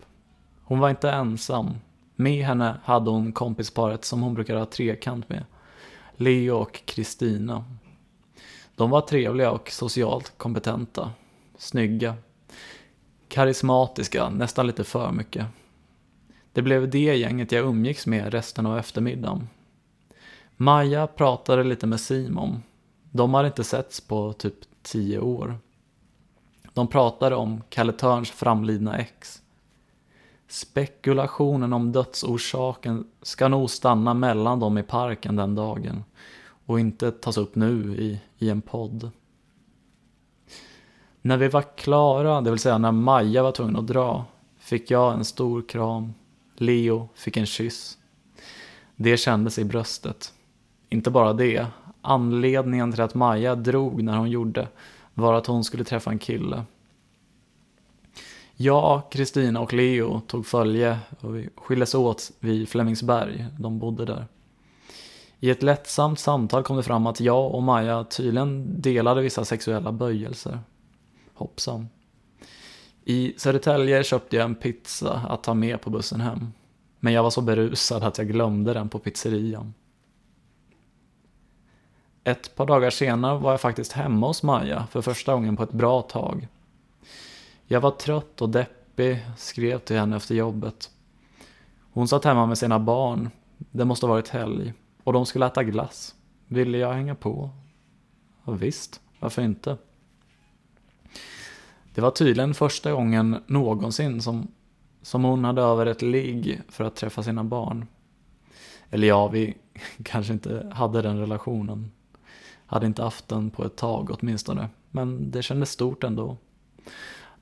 Hon 0.64 0.80
var 0.80 0.90
inte 0.90 1.12
ensam. 1.12 1.76
Med 2.20 2.46
henne 2.46 2.80
hade 2.84 3.10
hon 3.10 3.32
kompisparet 3.32 4.06
som 4.06 4.22
hon 4.22 4.34
brukar 4.34 4.56
ha 4.56 4.66
trekant 4.66 5.30
med. 5.30 5.46
Leo 6.16 6.56
och 6.56 6.82
Kristina. 6.86 7.66
De 8.76 8.90
var 8.90 9.02
trevliga 9.02 9.52
och 9.52 9.72
socialt 9.72 10.34
kompetenta. 10.38 11.12
Snygga. 11.58 12.16
Karismatiska, 13.28 14.30
nästan 14.30 14.68
lite 14.68 14.84
för 14.84 15.12
mycket. 15.12 15.46
Det 16.54 16.62
blev 16.62 16.90
det 16.90 17.18
gänget 17.18 17.52
jag 17.52 17.66
umgicks 17.66 18.08
med 18.08 18.34
resten 18.34 18.66
av 18.66 18.78
eftermiddagen. 18.78 19.50
Maja 20.56 21.08
pratade 21.08 21.64
lite 21.64 21.88
med 21.88 22.00
Simon. 22.00 22.64
De 23.12 23.34
hade 23.34 23.48
inte 23.48 23.64
setts 23.64 24.02
på 24.02 24.34
typ 24.34 24.56
tio 24.84 25.20
år. 25.20 25.58
De 26.74 26.88
pratade 26.88 27.36
om 27.36 27.64
Kalle 27.70 27.94
Törns 27.94 28.32
framlidna 28.32 28.98
ex. 28.98 29.42
Spekulationen 30.48 31.74
om 31.74 31.92
dödsorsaken 31.92 33.08
ska 33.22 33.48
nog 33.48 33.70
stanna 33.70 34.14
mellan 34.14 34.60
dem 34.60 34.78
i 34.78 34.84
parken 34.84 35.36
den 35.36 35.56
dagen 35.56 36.04
och 36.66 36.80
inte 36.80 37.12
tas 37.12 37.38
upp 37.38 37.56
nu 37.56 37.96
i, 37.98 38.20
i 38.38 38.50
en 38.50 38.62
podd. 38.62 39.12
När 41.22 41.38
vi 41.38 41.48
var 41.48 41.78
klara, 41.78 42.42
det 42.42 42.50
vill 42.50 42.60
säga 42.60 42.78
när 42.78 42.92
Maja 42.92 43.44
var 43.44 43.52
tvungen 43.52 43.76
att 43.76 43.88
dra, 43.88 44.26
fick 44.60 44.92
jag 44.92 45.14
en 45.14 45.26
stor 45.26 45.62
kram. 45.62 46.14
Leo 46.56 47.10
fick 47.16 47.38
en 47.38 47.46
kyss. 47.46 47.98
Det 48.96 49.18
kändes 49.18 49.60
i 49.60 49.66
bröstet. 49.66 50.34
Inte 50.90 51.12
bara 51.12 51.34
det, 51.34 51.68
anledningen 52.02 52.92
till 52.92 53.02
att 53.02 53.16
Maja 53.16 53.56
drog 53.56 54.04
när 54.04 54.18
hon 54.18 54.30
gjorde 54.30 54.68
var 55.14 55.34
att 55.34 55.48
hon 55.48 55.64
skulle 55.64 55.84
träffa 55.84 56.12
en 56.12 56.20
kille. 56.20 56.64
Jag, 58.60 59.02
Kristina 59.12 59.60
och 59.60 59.74
Leo 59.74 60.20
tog 60.20 60.46
följe 60.46 61.00
och 61.20 61.36
vi 61.36 61.50
skildes 61.56 61.96
åt 61.96 62.32
vid 62.40 62.70
Flemingsberg, 62.70 63.46
de 63.60 63.80
bodde 63.80 64.06
där. 64.06 64.28
I 65.40 65.50
ett 65.50 65.64
lättsamt 65.64 66.20
samtal 66.20 66.64
kom 66.64 66.78
det 66.78 66.84
fram 66.84 67.08
att 67.08 67.20
jag 67.20 67.56
och 67.56 67.64
Maja 67.64 68.04
tydligen 68.04 68.82
delade 68.82 69.22
vissa 69.22 69.46
sexuella 69.46 69.92
böjelser. 69.92 70.60
Hoppsan. 71.34 71.88
I 73.06 73.34
Södertälje 73.38 74.04
köpte 74.04 74.36
jag 74.36 74.46
en 74.46 74.56
pizza 74.56 75.14
att 75.14 75.44
ta 75.44 75.54
med 75.54 75.82
på 75.82 75.90
bussen 75.90 76.22
hem. 76.22 76.48
Men 77.00 77.14
jag 77.14 77.24
var 77.24 77.30
så 77.30 77.42
berusad 77.42 78.04
att 78.04 78.18
jag 78.18 78.28
glömde 78.28 78.74
den 78.74 78.90
på 78.90 79.00
pizzerian. 79.00 79.74
Ett 82.24 82.56
par 82.56 82.66
dagar 82.66 82.90
senare 82.90 83.40
var 83.40 83.52
jag 83.52 83.62
faktiskt 83.62 83.92
hemma 83.92 84.28
hos 84.28 84.44
Maja 84.44 84.88
för 84.92 85.02
första 85.02 85.34
gången 85.34 85.58
på 85.58 85.64
ett 85.64 85.72
bra 85.72 86.02
tag. 86.02 86.48
Jag 87.70 87.82
var 87.82 87.92
trött 87.92 88.42
och 88.42 88.50
deppig, 88.50 89.26
skrev 89.38 89.80
till 89.80 89.96
henne 89.96 90.16
efter 90.16 90.36
jobbet. 90.36 90.90
Hon 91.92 92.08
satt 92.08 92.26
hemma 92.26 92.46
med 92.46 92.58
sina 92.58 92.80
barn. 92.80 93.30
Det 93.58 93.86
måste 93.86 94.06
ha 94.06 94.14
varit 94.14 94.30
helg. 94.30 94.74
Och 95.04 95.14
de 95.14 95.26
skulle 95.26 95.46
äta 95.46 95.64
glass. 95.64 96.16
Ville 96.48 96.78
jag 96.78 96.94
hänga 96.94 97.16
på? 97.16 97.50
Ja, 98.46 98.52
visst, 98.52 99.02
varför 99.20 99.42
inte? 99.42 99.78
Det 101.94 102.02
var 102.02 102.12
tydligen 102.12 102.54
första 102.54 102.92
gången 102.92 103.44
någonsin 103.48 104.22
som, 104.22 104.48
som 105.02 105.24
hon 105.24 105.44
hade 105.44 105.62
över 105.62 105.86
ett 105.86 106.02
ligg 106.02 106.62
för 106.70 106.84
att 106.84 106.96
träffa 106.96 107.24
sina 107.24 107.44
barn. 107.44 107.88
Eller 108.90 109.08
ja, 109.08 109.28
vi 109.28 109.58
kanske 110.04 110.34
inte 110.34 110.72
hade 110.74 111.02
den 111.02 111.20
relationen. 111.20 111.92
Hade 112.66 112.86
inte 112.86 113.04
haft 113.04 113.28
den 113.28 113.50
på 113.50 113.66
ett 113.66 113.76
tag 113.76 114.18
åtminstone. 114.20 114.70
Men 114.92 115.32
det 115.32 115.42
kändes 115.42 115.72
stort 115.72 116.04
ändå. 116.04 116.38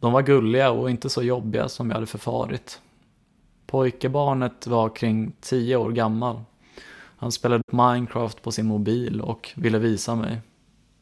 De 0.06 0.14
var 0.14 0.22
gulliga 0.22 0.72
och 0.72 0.90
inte 0.90 1.10
så 1.10 1.24
jobbiga 1.24 1.70
som 1.70 1.90
jag 1.90 1.96
hade 1.96 2.06
förfarit. 2.06 2.82
Pojkebarnet 3.66 4.68
var 4.68 4.90
kring 4.90 5.32
tio 5.42 5.76
år 5.76 5.92
gammal. 5.92 6.42
Han 7.18 7.32
spelade 7.32 7.64
Minecraft 7.72 8.42
på 8.42 8.52
sin 8.52 8.66
mobil 8.66 9.22
och 9.22 9.52
ville 9.56 9.80
visa 9.80 10.16
mig. 10.16 10.42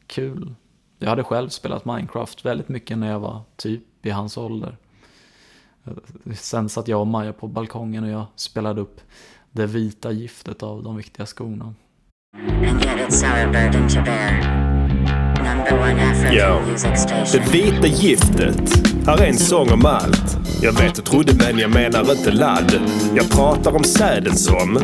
Kul. 0.06 0.54
Jag 0.98 1.08
hade 1.08 1.24
själv 1.24 1.48
spelat 1.48 1.84
Minecraft 1.84 2.44
väldigt 2.44 2.68
mycket 2.68 2.98
när 2.98 3.10
jag 3.10 3.20
var 3.20 3.40
typ 3.56 4.06
i 4.06 4.10
hans 4.10 4.36
ålder. 4.36 4.76
Sen 6.34 6.68
satt 6.68 6.88
jag 6.88 7.00
och 7.00 7.06
Maja 7.06 7.32
på 7.32 7.48
balkongen 7.48 8.04
och 8.04 8.10
jag 8.10 8.26
spelade 8.36 8.80
upp 8.80 9.00
det 9.50 9.66
vita 9.66 10.12
giftet 10.12 10.62
av 10.62 10.82
de 10.82 10.96
viktiga 10.96 11.26
skorna. 11.26 11.74
Music 15.44 17.32
det 17.32 17.52
vita 17.52 17.86
giftet. 17.86 18.86
Här 19.06 19.22
är 19.22 19.26
en 19.26 19.38
sång 19.38 19.72
om 19.72 19.86
allt. 19.86 20.36
Jag 20.62 20.72
vet 20.72 20.94
du 20.94 21.02
trodde 21.02 21.34
men 21.34 21.58
jag 21.58 21.70
menar 21.70 22.12
inte 22.12 22.30
ladd. 22.30 22.80
Jag 23.16 23.30
pratar 23.30 23.76
om 23.76 23.84
säden 23.84 24.36
som 24.36 24.78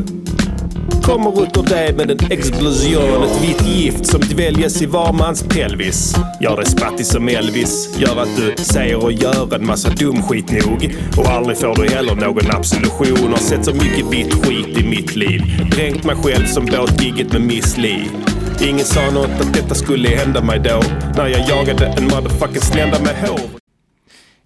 kommer 1.03 1.43
ut 1.43 1.57
ur 1.57 1.63
dig 1.63 1.93
med 1.93 2.11
en 2.11 2.33
explosion. 2.33 3.23
Ett 3.23 3.43
vitt 3.43 3.67
gift 3.67 4.07
som 4.07 4.21
dväljes 4.21 4.83
i 4.83 4.87
var 4.87 5.13
mans 5.13 5.43
pelvis. 5.43 6.15
Gör 6.41 6.57
dig 6.57 6.67
spattig 6.67 7.07
som 7.07 7.29
Elvis. 7.29 7.99
Gör 7.99 8.23
att 8.23 8.37
du 8.37 8.65
säger 8.65 9.05
och 9.05 9.13
gör 9.13 9.55
en 9.55 9.67
massa 9.67 9.91
dum 9.91 10.23
skit 10.23 10.51
nog. 10.51 10.97
Och 11.17 11.27
aldrig 11.27 11.59
får 11.59 11.75
du 11.75 11.89
heller 11.89 12.15
någon 12.15 12.51
absolution. 12.51 13.31
Har 13.31 13.39
sett 13.39 13.65
så 13.65 13.75
mycket 13.75 14.13
vitt 14.13 14.35
skit 14.35 14.79
i 14.79 14.89
mitt 14.89 15.17
liv. 15.17 15.69
Dränkt 15.71 16.05
mig 16.05 16.17
själv 16.17 16.47
som 16.47 16.67
båtgigget 16.67 17.33
med 17.33 17.43
Miss 17.43 17.77
Li. 17.77 18.09
Ingen 18.63 18.85
sa 18.85 19.11
något 19.11 19.41
att 19.41 19.55
detta 19.55 19.75
skulle 19.75 20.09
hända 20.09 20.45
mig 20.45 20.59
då. 20.59 20.81
När 21.17 21.27
jag 21.27 21.49
jagade 21.49 21.87
en 21.87 22.05
motherfucking 22.05 22.61
slända 22.61 22.99
med 23.01 23.29
hår. 23.29 23.51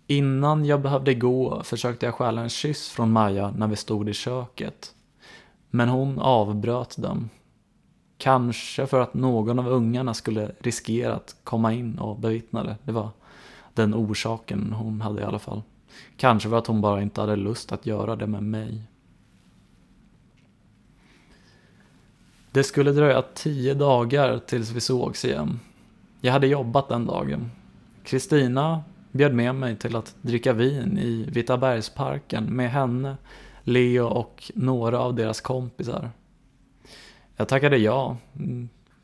Innan 0.07 0.65
jag 0.65 0.83
behövde 0.83 1.15
gå 1.15 1.63
försökte 1.65 2.07
jag 2.07 2.15
stjäla 2.15 2.43
en 2.43 2.49
kyss 2.49 2.89
från 2.89 3.13
Maja 3.13 3.55
när 3.57 3.67
vi 3.67 3.77
stod 3.77 4.09
i 4.09 4.13
köket. 4.13 4.95
Men 5.71 5.89
hon 5.89 6.19
avbröt 6.19 6.95
den. 6.99 7.31
Kanske 8.19 8.87
för 8.87 9.01
att 9.01 9.15
någon 9.15 9.59
av 9.59 9.69
ungarna 9.69 10.15
skulle 10.15 10.51
riskera 10.61 11.15
att 11.15 11.37
komma 11.45 11.73
in 11.73 11.99
och 11.99 12.19
bevittna 12.19 12.65
det. 12.65 12.77
Det 12.85 12.93
var 12.93 13.09
den 13.75 13.95
orsaken 13.95 14.73
hon 14.73 15.01
hade 15.01 15.23
i 15.23 15.25
alla 15.25 15.39
fall. 15.39 15.63
Kanske 16.17 16.49
för 16.49 16.57
att 16.57 16.67
hon 16.67 16.81
bara 16.81 17.03
inte 17.03 17.21
hade 17.21 17.37
lust 17.37 17.73
att 17.73 17.87
göra 17.87 18.17
det 18.17 18.27
med 18.27 18.43
mig. 18.43 18.83
Det 22.55 22.65
skulle 22.65 22.93
dröja 22.93 23.23
tio 23.23 23.75
dagar 23.75 24.39
tills 24.39 24.71
vi 24.71 24.81
sågs 24.81 25.25
igen. 25.25 25.61
Jag 26.21 26.33
hade 26.33 26.47
jobbat 26.47 26.89
den 26.89 27.07
dagen. 27.07 27.51
Kristina 28.05 28.83
bjöd 29.13 29.35
med 29.35 29.55
mig 29.55 29.77
till 29.77 29.97
att 29.97 30.15
dricka 30.23 30.53
vin 30.53 30.99
i 30.99 31.27
Vitabergsparken 31.29 32.45
med 32.45 32.71
henne, 32.71 33.17
Leo 33.63 34.05
och 34.05 34.53
några 34.55 34.99
av 34.99 35.15
deras 35.15 35.41
kompisar. 35.41 36.11
Jag 37.37 37.49
tackade 37.49 37.77
ja. 37.77 38.17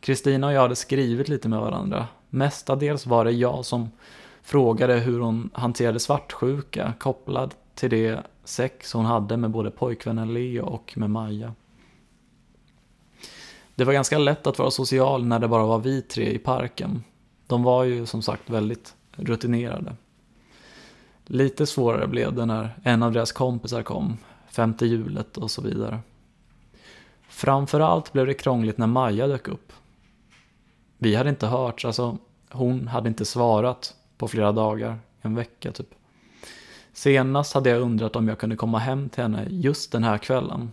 Kristina 0.01 0.47
och 0.47 0.53
jag 0.53 0.61
hade 0.61 0.77
skrivit 0.77 1.29
lite 1.29 1.49
med 1.49 1.61
varandra. 1.61 2.07
Mestadels 2.29 3.07
var 3.07 3.25
det 3.25 3.33
jag 3.33 3.65
som 3.65 3.91
frågade 4.43 4.95
hur 4.95 5.21
hon 5.21 5.51
hanterade 5.53 6.01
svartsjuka 6.01 6.93
kopplad 6.99 7.55
till 7.75 7.91
det 7.91 8.23
sex 8.45 8.93
hon 8.93 9.05
hade 9.05 9.37
med 9.37 9.51
både 9.51 9.71
pojkvännen 9.71 10.35
Leo 10.35 10.65
och 10.65 10.93
med 10.97 11.11
Maja. 11.11 11.55
Det 13.81 13.85
var 13.85 13.93
ganska 13.93 14.19
lätt 14.19 14.47
att 14.47 14.59
vara 14.59 14.71
social 14.71 15.27
när 15.27 15.39
det 15.39 15.49
bara 15.49 15.67
var 15.67 15.79
vi 15.79 16.03
tre 16.03 16.31
i 16.33 16.39
parken. 16.39 17.05
De 17.47 17.63
var 17.63 17.85
ju 17.85 18.07
som 18.07 18.23
sagt 18.23 18.51
väldigt 18.51 18.95
rutinerade. 19.13 19.97
Lite 21.27 21.67
svårare 21.67 22.07
blev 22.07 22.35
det 22.35 22.47
när 22.47 22.75
en 22.83 23.03
av 23.03 23.13
deras 23.13 23.33
kompisar 23.33 23.83
kom, 23.83 24.17
femte 24.51 24.87
hjulet 24.87 25.37
och 25.37 25.51
så 25.51 25.63
vidare. 25.63 26.01
Framförallt 27.29 28.13
blev 28.13 28.27
det 28.27 28.35
krångligt 28.35 28.79
när 28.79 28.87
Maja 28.87 29.27
dök 29.27 29.49
upp. 29.49 29.73
Vi 30.99 31.15
hade 31.15 31.31
inte 31.31 31.47
hört, 31.47 31.85
alltså 31.85 32.19
hon 32.51 32.89
hade 32.89 33.09
inte 33.09 33.25
svarat 33.25 33.95
på 34.17 34.29
flera 34.29 34.53
dagar, 34.53 34.99
en 35.21 35.35
vecka 35.35 35.73
typ. 35.73 35.95
Senast 36.93 37.55
hade 37.55 37.71
jag 37.71 37.83
undrat 37.83 38.17
om 38.17 38.29
jag 38.29 38.39
kunde 38.39 38.57
komma 38.57 38.79
hem 38.79 39.09
till 39.09 39.23
henne 39.23 39.47
just 39.51 39.93
den 39.93 40.05
här 40.05 40.19
kvällen. 40.19 40.73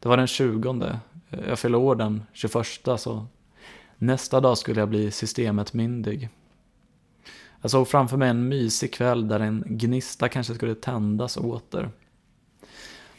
Det 0.00 0.08
var 0.08 0.16
den 0.16 0.26
20. 0.26 0.98
Eh, 1.30 1.48
jag 1.48 1.58
fyllde 1.58 1.78
år 1.78 1.94
den 1.94 2.22
21 2.32 2.66
så 2.98 3.26
nästa 3.98 4.40
dag 4.40 4.58
skulle 4.58 4.80
jag 4.80 4.88
bli 4.88 5.10
systemet 5.10 5.72
myndig. 5.72 6.28
Jag 7.60 7.70
såg 7.70 7.88
framför 7.88 8.16
mig 8.16 8.28
en 8.28 8.48
mysig 8.48 8.94
kväll 8.94 9.28
där 9.28 9.40
en 9.40 9.64
gnista 9.66 10.28
kanske 10.28 10.54
skulle 10.54 10.74
tändas 10.74 11.36
åter. 11.36 11.90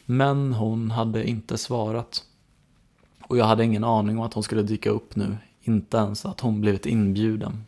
Men 0.04 0.52
hon 0.52 0.90
hade 0.90 1.28
inte 1.28 1.58
svarat. 1.58 2.24
Och 3.22 3.38
jag 3.38 3.44
hade 3.44 3.64
ingen 3.64 3.84
aning 3.84 4.18
om 4.18 4.24
att 4.24 4.34
hon 4.34 4.42
skulle 4.42 4.62
dyka 4.62 4.90
upp 4.90 5.16
nu, 5.16 5.36
inte 5.60 5.96
ens 5.96 6.26
att 6.26 6.40
hon 6.40 6.60
blivit 6.60 6.86
inbjuden. 6.86 7.64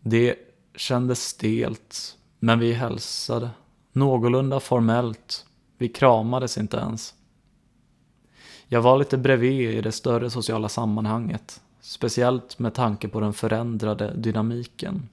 Det 0.00 0.36
kändes 0.74 1.22
stelt, 1.28 2.18
men 2.38 2.58
vi 2.58 2.72
hälsade. 2.72 3.50
Någorlunda 3.92 4.60
formellt. 4.60 5.46
Vi 5.78 5.88
kramades 5.88 6.58
inte 6.58 6.76
ens. 6.76 7.14
Jag 8.68 8.82
var 8.82 8.98
lite 8.98 9.18
bredvid 9.18 9.70
i 9.70 9.80
det 9.80 9.92
större 9.92 10.30
sociala 10.30 10.68
sammanhanget. 10.68 11.60
Speciellt 11.80 12.58
med 12.58 12.74
tanke 12.74 13.08
på 13.08 13.20
den 13.20 13.32
förändrade 13.32 14.14
dynamiken. 14.16 15.08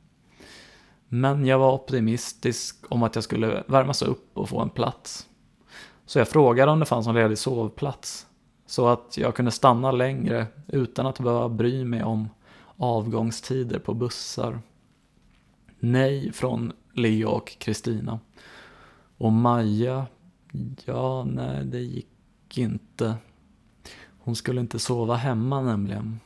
Men 1.07 1.45
jag 1.45 1.59
var 1.59 1.73
optimistisk 1.73 2.85
om 2.89 3.03
att 3.03 3.15
jag 3.15 3.23
skulle 3.23 3.63
värmas 3.67 4.01
upp 4.01 4.37
och 4.37 4.49
få 4.49 4.61
en 4.61 4.69
plats. 4.69 5.27
Så 6.05 6.19
jag 6.19 6.27
frågade 6.27 6.71
om 6.71 6.79
det 6.79 6.85
fanns 6.85 7.05
någon 7.05 7.15
ledig 7.15 7.37
sovplats. 7.37 8.27
Så 8.65 8.87
att 8.87 9.17
jag 9.17 9.35
kunde 9.35 9.51
stanna 9.51 9.91
längre 9.91 10.47
utan 10.67 11.05
att 11.05 11.19
behöva 11.19 11.49
bry 11.49 11.85
mig 11.85 12.03
om 12.03 12.29
avgångstider 12.77 13.79
på 13.79 13.93
bussar. 13.93 14.59
Nej 15.79 16.31
från 16.31 16.73
Leo 16.93 17.29
och 17.29 17.57
Kristina. 17.59 18.19
Och 19.17 19.31
Maja, 19.31 20.05
ja, 20.85 21.23
nej, 21.23 21.65
det 21.65 21.79
gick 21.79 22.57
inte. 22.57 23.15
Hon 24.23 24.35
skulle 24.35 24.61
inte 24.61 24.79
sova 24.79 25.15
hemma 25.15 25.61
nämligen. 25.61 26.19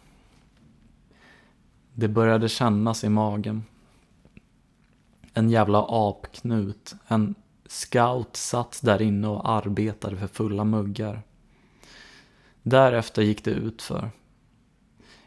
Det 1.94 2.08
började 2.08 2.50
kännas 2.50 3.04
i 3.04 3.10
magen. 3.10 3.64
En 5.34 5.50
jävla 5.50 5.86
apknut. 5.90 6.96
En 7.08 7.36
scout 7.66 8.36
satt 8.36 8.80
där 8.84 9.02
inne 9.02 9.28
och 9.28 9.50
arbetade 9.50 10.18
för 10.18 10.28
fulla 10.28 10.64
muggar. 10.64 11.22
Därefter 12.64 13.22
gick 13.22 13.44
det 13.44 13.52
ut 13.52 13.82
för. 13.82 14.10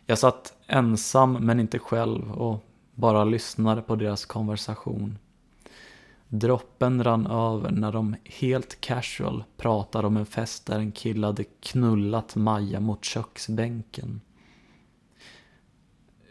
Jag 0.07 0.19
satt 0.19 0.55
ensam 0.67 1.33
men 1.33 1.61
inte 1.61 1.79
själv 1.79 2.33
och 2.33 2.65
bara 2.95 3.25
lyssnade 3.25 3.83
på 3.83 3.97
deras 3.97 4.25
konversation. 4.25 5.19
Droppen 6.33 7.05
rann 7.05 7.27
över 7.27 7.71
när 7.71 7.93
de 7.93 8.17
helt 8.25 8.81
casual 8.81 9.45
pratade 9.57 10.07
om 10.07 10.17
en 10.17 10.27
fest 10.27 10.67
där 10.67 10.79
en 10.79 10.93
kille 10.93 11.27
hade 11.27 11.45
knullat 11.45 12.37
Maja 12.37 12.81
mot 12.81 13.05
köksbänken. 13.05 14.21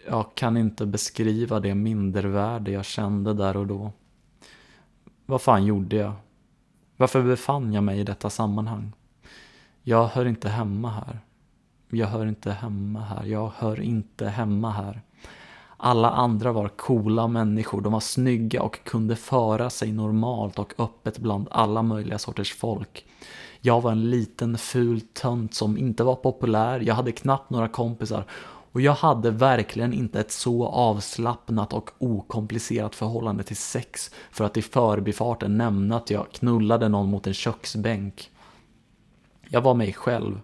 Jag 0.07 0.35
kan 0.35 0.57
inte 0.57 0.85
beskriva 0.85 1.59
det 1.59 1.75
mindervärde 1.75 2.71
jag 2.71 2.85
kände 2.85 3.33
där 3.33 3.57
och 3.57 3.67
då. 3.67 3.91
Vad 5.25 5.41
fan 5.41 5.65
gjorde 5.65 5.95
jag? 5.95 6.13
Varför 6.97 7.23
befann 7.23 7.73
jag 7.73 7.83
mig 7.83 7.99
i 7.99 8.03
detta 8.03 8.29
sammanhang? 8.29 8.93
Jag 9.83 10.07
hör 10.07 10.25
inte 10.25 10.49
hemma 10.49 10.91
här. 10.91 11.19
Jag 11.89 12.07
hör 12.07 12.25
inte 12.25 12.51
hemma 12.51 13.01
här. 13.01 13.25
Jag 13.25 13.51
hör 13.55 13.81
inte 13.81 14.27
hemma 14.27 14.71
här. 14.71 15.01
Alla 15.81 16.09
andra 16.09 16.51
var 16.51 16.67
coola 16.67 17.27
människor, 17.27 17.81
de 17.81 17.93
var 17.93 17.99
snygga 17.99 18.61
och 18.61 18.83
kunde 18.83 19.15
föra 19.15 19.69
sig 19.69 19.91
normalt 19.91 20.59
och 20.59 20.73
öppet 20.77 21.19
bland 21.19 21.47
alla 21.51 21.81
möjliga 21.81 22.17
sorters 22.17 22.53
folk. 22.53 23.05
Jag 23.61 23.81
var 23.81 23.91
en 23.91 24.09
liten 24.09 24.57
ful 24.57 25.01
tönt 25.01 25.53
som 25.53 25.77
inte 25.77 26.03
var 26.03 26.15
populär, 26.15 26.79
jag 26.79 26.95
hade 26.95 27.11
knappt 27.11 27.49
några 27.49 27.67
kompisar 27.67 28.25
och 28.71 28.81
jag 28.81 28.93
hade 28.93 29.31
verkligen 29.31 29.93
inte 29.93 30.19
ett 30.19 30.31
så 30.31 30.67
avslappnat 30.67 31.73
och 31.73 31.91
okomplicerat 31.97 32.95
förhållande 32.95 33.43
till 33.43 33.57
sex 33.57 34.11
för 34.31 34.45
att 34.45 34.57
i 34.57 34.61
förbifarten 34.61 35.57
nämna 35.57 35.97
att 35.97 36.09
jag 36.09 36.31
knullade 36.31 36.89
någon 36.89 37.09
mot 37.09 37.27
en 37.27 37.33
köksbänk. 37.33 38.31
Jag 39.49 39.61
var 39.61 39.73
mig 39.73 39.93
själv. 39.93 40.41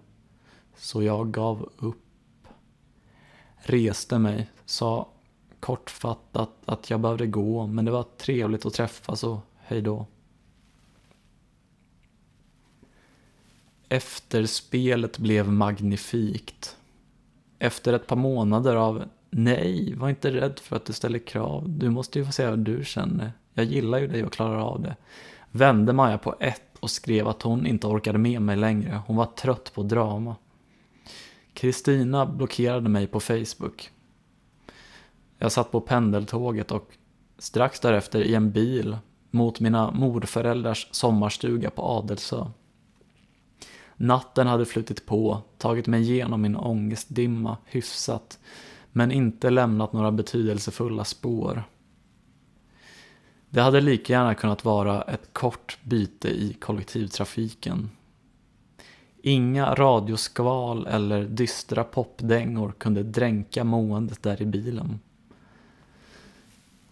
Så 0.78 1.04
jag 1.04 1.32
gav 1.32 1.70
upp. 1.78 2.02
Reste 3.58 4.20
mig, 4.20 4.50
sa 4.66 5.10
kortfattat 5.66 6.50
att 6.66 6.90
jag 6.90 7.00
behövde 7.00 7.28
gå, 7.28 7.68
men 7.68 7.86
det 7.86 7.92
var 7.92 8.06
trevligt 8.18 8.66
att 8.66 8.74
träffas 8.74 9.24
och 9.24 9.40
hej 9.58 9.82
då. 9.82 10.06
Efterspelet 13.90 15.18
blev 15.18 15.52
magnifikt. 15.52 16.78
Efter 17.60 17.94
ett 17.94 18.08
par 18.08 18.16
månader 18.16 18.76
av 18.76 19.04
nej, 19.30 19.94
var 19.96 20.10
inte 20.10 20.32
rädd 20.32 20.60
för 20.60 20.76
att 20.76 20.86
du 20.86 20.94
ställer 20.94 21.20
krav. 21.20 21.70
Du 21.70 21.90
måste 21.90 22.20
ju 22.20 22.26
få 22.26 22.32
säga 22.32 22.50
hur 22.50 22.58
du 22.58 22.86
känner. 22.86 23.32
Jag 23.54 23.66
gillar 23.66 24.00
ju 24.00 24.08
dig 24.08 24.24
och 24.24 24.34
klarar 24.34 24.60
av 24.60 24.82
det. 24.82 24.96
Vände 25.52 25.94
Maja 25.94 26.18
på 26.18 26.36
ett 26.40 26.78
och 26.80 26.90
skrev 26.90 27.28
att 27.28 27.42
hon 27.42 27.66
inte 27.66 27.88
orkade 27.88 28.18
med 28.18 28.42
mig 28.42 28.56
längre. 28.56 29.02
Hon 29.08 29.16
var 29.16 29.26
trött 29.26 29.72
på 29.74 29.84
drama. 29.84 30.36
Kristina 31.54 32.26
blockerade 32.26 32.90
mig 32.90 33.08
på 33.08 33.20
Facebook. 33.20 33.92
Jag 35.46 35.52
satt 35.52 35.72
på 35.72 35.82
pendeltåget 35.82 36.72
och 36.72 36.92
strax 37.38 37.80
därefter 37.80 38.22
i 38.22 38.36
en 38.36 38.52
bil 38.52 38.98
mot 39.32 39.60
mina 39.60 39.92
morföräldrars 39.92 40.88
sommarstuga 40.92 41.70
på 41.70 41.82
Adelsö. 41.82 42.46
Natten 43.96 44.48
hade 44.48 44.66
flutit 44.66 45.06
på, 45.06 45.42
tagit 45.58 45.88
mig 45.88 46.02
igenom 46.02 46.42
min 46.42 46.56
ångestdimma 46.56 47.58
hyfsat, 47.66 48.40
men 48.92 49.12
inte 49.12 49.50
lämnat 49.50 49.94
några 49.94 50.12
betydelsefulla 50.12 51.04
spår. 51.04 51.64
Det 53.50 53.62
hade 53.62 53.82
lika 53.82 54.14
gärna 54.14 54.36
kunnat 54.36 54.66
vara 54.66 55.02
ett 55.02 55.34
kort 55.34 55.78
byte 55.84 56.28
i 56.28 56.54
kollektivtrafiken. 56.54 57.90
Inga 59.22 59.76
radioskval 59.76 60.88
eller 60.88 61.26
dystra 61.26 61.84
popdängor 61.84 62.74
kunde 62.78 63.04
dränka 63.04 63.64
måendet 63.64 64.24
där 64.24 64.42
i 64.42 64.46
bilen. 64.46 65.00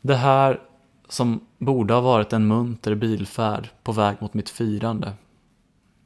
Det 0.05 0.15
här 0.15 0.61
som 1.09 1.39
borde 1.57 1.93
ha 1.93 2.01
varit 2.01 2.33
en 2.33 2.47
munter 2.47 2.95
bilfärd 2.95 3.69
på 3.83 3.91
väg 3.91 4.17
mot 4.21 4.33
mitt 4.33 4.49
firande. 4.49 5.13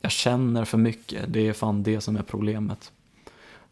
Jag 0.01 0.11
känner 0.11 0.65
för 0.65 0.77
mycket, 0.77 1.33
det 1.33 1.47
är 1.47 1.53
fan 1.53 1.83
det 1.83 2.01
som 2.01 2.15
är 2.15 2.23
problemet. 2.23 2.91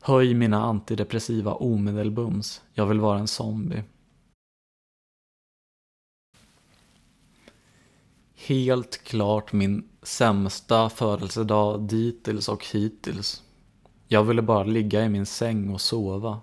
Höj 0.02 0.34
mina 0.34 0.64
antidepressiva 0.64 1.54
omedelbums, 1.54 2.62
jag 2.74 2.86
vill 2.86 3.00
vara 3.00 3.20
en 3.20 3.28
zombie. 3.28 3.84
Helt 8.36 9.04
klart 9.04 9.54
min 9.54 9.90
sämsta 10.02 10.90
födelsedag 10.90 11.82
dittills 11.82 12.50
och 12.50 12.66
hittills. 12.66 13.44
Jag 14.08 14.24
ville 14.24 14.42
bara 14.42 14.64
ligga 14.64 15.06
i 15.06 15.10
min 15.10 15.26
säng 15.26 15.70
och 15.70 15.82
sova. 15.82 16.40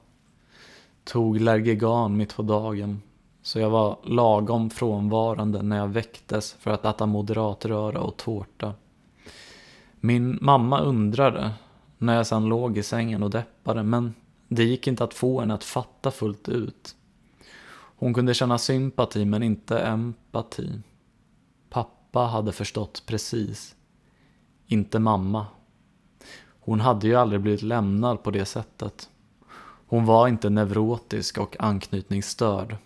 Tog 1.05 1.41
Lergigan 1.41 2.17
mitt 2.17 2.37
på 2.37 2.43
dagen, 2.43 3.03
så 3.43 3.59
jag 3.61 3.71
var 3.71 3.99
lagom 4.05 4.71
frånvarande 4.71 5.63
när 5.63 5.77
jag 5.77 5.89
väcktes 5.89 6.53
för 6.53 6.71
att 6.71 6.85
äta 6.85 7.07
moderatröra 7.07 8.01
och 8.01 8.17
tårta. 8.17 8.75
Min 10.01 10.39
mamma 10.41 10.81
undrade 10.81 11.53
när 11.99 12.17
jag 12.17 12.27
sedan 12.27 12.45
låg 12.45 12.79
i 12.79 12.83
sängen 12.83 13.23
och 13.23 13.31
deppade, 13.31 13.83
men 13.83 14.15
det 14.49 14.65
gick 14.65 14.87
inte 14.87 15.05
att 15.05 15.15
få 15.15 15.41
henne 15.41 15.55
att 15.55 15.65
fatta 15.65 16.11
fullt 16.11 16.49
ut. 16.49 16.97
Hon 17.73 18.15
kunde 18.15 18.35
känna 18.35 18.59
sympati 18.59 19.25
men 19.25 19.43
inte 19.43 19.79
empati. 19.79 20.81
Pappa 21.71 22.21
hade 22.21 22.53
förstått 22.53 23.03
precis. 23.07 23.75
Inte 24.67 24.99
mamma. 24.99 25.47
Hon 26.61 26.81
hade 26.81 27.07
ju 27.07 27.15
aldrig 27.15 27.41
blivit 27.41 27.63
lämnad 27.63 28.23
på 28.23 28.31
det 28.31 28.45
sättet. 28.45 29.09
Hon 29.87 30.05
var 30.05 30.29
inte 30.29 30.51
neurotisk 30.51 31.39
och 31.39 31.57
anknytningsstörd. 31.59 32.77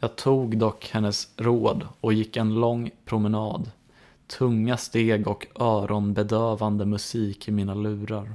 Jag 0.00 0.16
tog 0.16 0.58
dock 0.58 0.90
hennes 0.92 1.28
råd 1.36 1.88
och 2.00 2.12
gick 2.12 2.36
en 2.36 2.54
lång 2.54 2.90
promenad. 3.04 3.70
Tunga 4.38 4.76
steg 4.76 5.28
och 5.28 5.46
öronbedövande 5.60 6.86
musik 6.86 7.48
i 7.48 7.50
mina 7.50 7.74
lurar. 7.74 8.34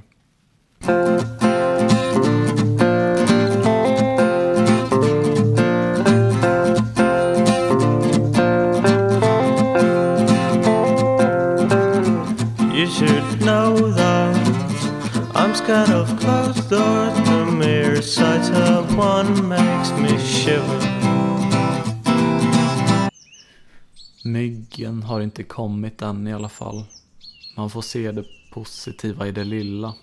You 12.74 12.86
should 12.86 13.40
know 13.40 13.92
that 13.96 14.36
I'm 15.34 15.54
scared 15.54 15.90
of 15.90 16.20
closed 16.20 16.70
doors. 16.70 17.28
The 17.28 17.44
mere 17.44 18.02
sight 18.02 18.50
of 18.50 18.98
one 18.98 19.48
makes 19.48 19.90
me 19.92 20.18
shiver. 20.18 20.93
Myggen 24.26 25.02
har 25.02 25.20
inte 25.20 25.42
kommit 25.42 26.02
än 26.02 26.26
i 26.28 26.32
alla 26.32 26.48
fall. 26.48 26.84
Man 27.56 27.70
får 27.70 27.82
se 27.82 28.12
det 28.12 28.24
positiva 28.52 29.26
i 29.26 29.32
det 29.32 29.44
lilla. 29.44 29.94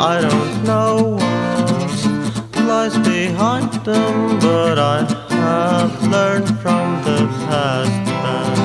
I 0.00 0.20
don't 0.22 0.64
know 0.64 1.12
what 1.12 2.56
lies 2.56 2.94
behind 2.94 3.84
them, 3.84 4.38
but 4.40 4.78
I 4.78 5.06
have 5.30 6.10
learned 6.10 6.48
from 6.48 7.02
the 7.04 7.26
past 7.46 8.04
best. 8.04 8.62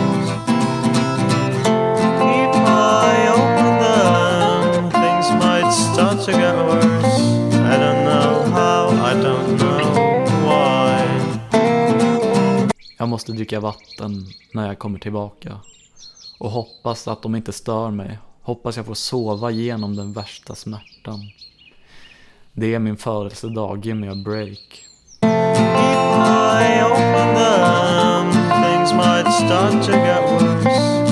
If 2.22 2.56
I 2.68 3.28
open 3.40 3.72
them, 3.86 4.92
things 4.92 5.28
might 5.44 5.72
start 5.72 6.26
to 6.26 6.32
get 6.32 6.56
worse. 6.56 7.22
I 7.54 7.78
don't 7.78 8.04
know 8.04 8.52
how, 8.52 8.90
I 8.90 9.14
don't 9.14 9.58
know 9.58 9.93
Jag 13.04 13.10
måste 13.10 13.32
dricka 13.32 13.60
vatten 13.60 14.26
när 14.54 14.68
jag 14.68 14.80
kommer 14.80 15.00
tillbaka. 15.00 15.58
Och 16.40 16.52
hoppas 16.52 17.08
att 17.08 17.22
de 17.22 17.36
inte 17.36 17.54
stör 17.54 17.92
mig. 17.92 18.20
Hoppas 18.42 18.78
jag 18.78 18.86
får 18.86 18.94
sova 18.94 19.52
igenom 19.52 19.96
den 19.96 20.14
värsta 20.14 20.56
smärtan. 20.56 21.20
Det 22.54 22.74
är 22.74 22.80
min 22.80 22.98
födelsedag, 22.98 23.86
ge 23.86 23.94
mig 23.94 24.10
a 24.10 24.16
break. 24.16 24.86
I 25.22 26.84
open 26.84 27.36
them, 27.36 28.32
things 28.64 28.94
might 28.94 29.34
start 29.34 29.86
to 29.86 29.92
get 29.92 30.42
worse. 30.42 31.03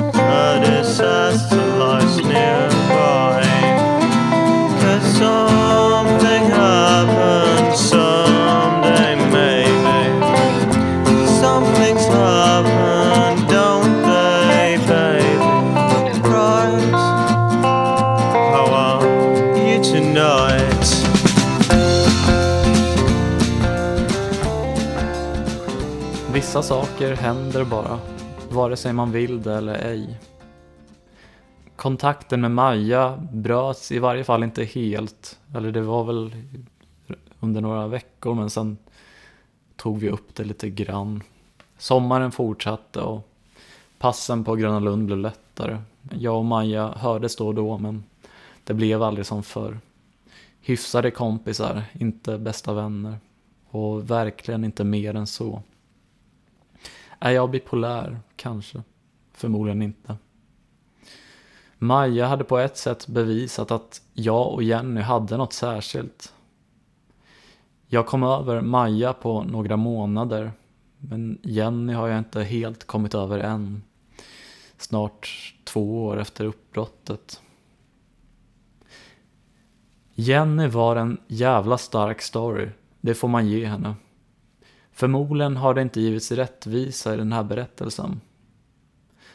Vissa 26.51 26.63
saker 26.63 27.15
händer 27.15 27.65
bara, 27.65 27.99
vare 28.49 28.75
sig 28.75 28.93
man 28.93 29.11
vill 29.11 29.41
det 29.41 29.53
eller 29.53 29.73
ej. 29.73 30.19
Kontakten 31.75 32.41
med 32.41 32.51
Maja 32.51 33.17
bröts 33.31 33.91
i 33.91 33.99
varje 33.99 34.23
fall 34.23 34.43
inte 34.43 34.63
helt, 34.63 35.39
eller 35.55 35.71
det 35.71 35.81
var 35.81 36.03
väl 36.03 36.35
under 37.39 37.61
några 37.61 37.87
veckor 37.87 38.35
men 38.35 38.49
sen 38.49 38.77
tog 39.75 39.99
vi 39.99 40.09
upp 40.09 40.35
det 40.35 40.43
lite 40.43 40.69
grann. 40.69 41.23
Sommaren 41.77 42.31
fortsatte 42.31 43.01
och 43.01 43.27
passen 43.97 44.43
på 44.43 44.55
Gröna 44.55 44.79
Lund 44.79 45.05
blev 45.05 45.17
lättare. 45.17 45.77
Jag 46.19 46.37
och 46.37 46.45
Maja 46.45 46.93
hördes 46.95 47.35
då 47.35 47.47
och 47.47 47.55
då 47.55 47.77
men 47.77 48.03
det 48.63 48.73
blev 48.73 49.03
aldrig 49.03 49.25
som 49.25 49.43
förr. 49.43 49.79
Hyfsade 50.61 51.11
kompisar, 51.11 51.83
inte 51.93 52.37
bästa 52.37 52.73
vänner. 52.73 53.17
Och 53.69 54.11
verkligen 54.11 54.63
inte 54.63 54.83
mer 54.83 55.15
än 55.15 55.27
så. 55.27 55.61
Är 57.23 57.31
jag 57.31 57.49
bipolär? 57.51 58.19
Kanske. 58.35 58.83
Förmodligen 59.33 59.81
inte. 59.81 60.15
Maja 61.77 62.27
hade 62.27 62.43
på 62.43 62.57
ett 62.57 62.77
sätt 62.77 63.07
bevisat 63.07 63.71
att 63.71 64.01
jag 64.13 64.53
och 64.53 64.63
Jenny 64.63 65.01
hade 65.01 65.37
något 65.37 65.53
särskilt. 65.53 66.33
Jag 67.87 68.07
kom 68.07 68.23
över 68.23 68.61
Maja 68.61 69.13
på 69.13 69.43
några 69.43 69.77
månader, 69.77 70.51
men 70.97 71.39
Jenny 71.43 71.93
har 71.93 72.07
jag 72.07 72.17
inte 72.17 72.43
helt 72.43 72.87
kommit 72.87 73.15
över 73.15 73.39
än. 73.39 73.83
Snart 74.77 75.53
två 75.63 76.05
år 76.05 76.19
efter 76.19 76.45
uppbrottet. 76.45 77.41
Jenny 80.13 80.67
var 80.67 80.95
en 80.95 81.17
jävla 81.27 81.77
stark 81.77 82.21
story, 82.21 82.69
det 83.01 83.13
får 83.13 83.27
man 83.27 83.47
ge 83.47 83.65
henne. 83.65 83.95
Förmodligen 84.91 85.57
har 85.57 85.73
det 85.73 85.81
inte 85.81 86.01
givits 86.01 86.31
rättvisa 86.31 87.13
i 87.13 87.17
den 87.17 87.33
här 87.33 87.43
berättelsen. 87.43 88.21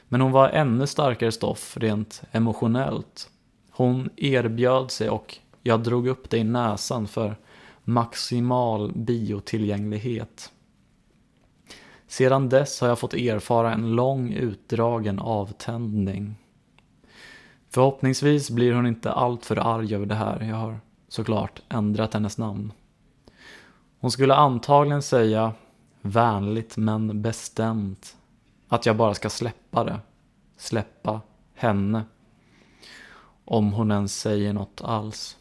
Men 0.09 0.21
hon 0.21 0.33
var 0.33 0.49
ännu 0.49 0.87
starkare 0.87 1.33
stoff 1.33 1.77
rent 1.77 2.23
emotionellt. 2.33 3.31
Hon 3.71 4.11
erbjöd 4.17 4.91
sig 4.91 5.11
och 5.11 5.39
jag 5.63 5.83
drog 5.83 6.07
upp 6.07 6.31
det 6.31 6.39
i 6.39 6.45
näsan 6.45 7.07
för 7.07 7.37
maximal 7.85 8.93
biotillgänglighet. 8.95 10.53
Sedan 12.07 12.49
dess 12.49 12.81
har 12.81 12.89
jag 12.89 12.99
fått 12.99 13.15
erfara 13.15 13.73
en 13.73 13.95
lång 13.95 14.33
utdragen 14.33 15.19
avtändning. 15.19 16.35
Förhoppningsvis 17.71 18.51
blir 18.51 18.73
hon 18.73 18.87
inte 18.87 19.13
alltför 19.13 19.57
arg 19.57 19.95
över 19.95 20.07
det 20.07 20.15
här. 20.15 20.43
Jag 20.43 20.57
har 20.57 20.81
såklart 21.09 21.63
ändrat 21.69 22.15
hennes 22.15 22.39
namn. 22.39 22.73
Hon 24.07 24.11
skulle 24.11 24.35
antagligen 24.35 25.03
säga 25.03 25.53
vänligt 26.03 26.77
men 26.77 27.23
bestämt 27.23 28.17
att 28.69 28.87
jag 28.87 28.97
bara 28.97 29.15
ska 29.15 29.31
släppa 29.31 29.85
det. 29.85 30.01
Släppa 30.57 31.21
henne. 31.55 32.05
Om 33.45 33.73
hon 33.73 33.91
ens 33.91 34.21
säger 34.21 34.53
något 34.53 34.81
alls. 34.85 35.37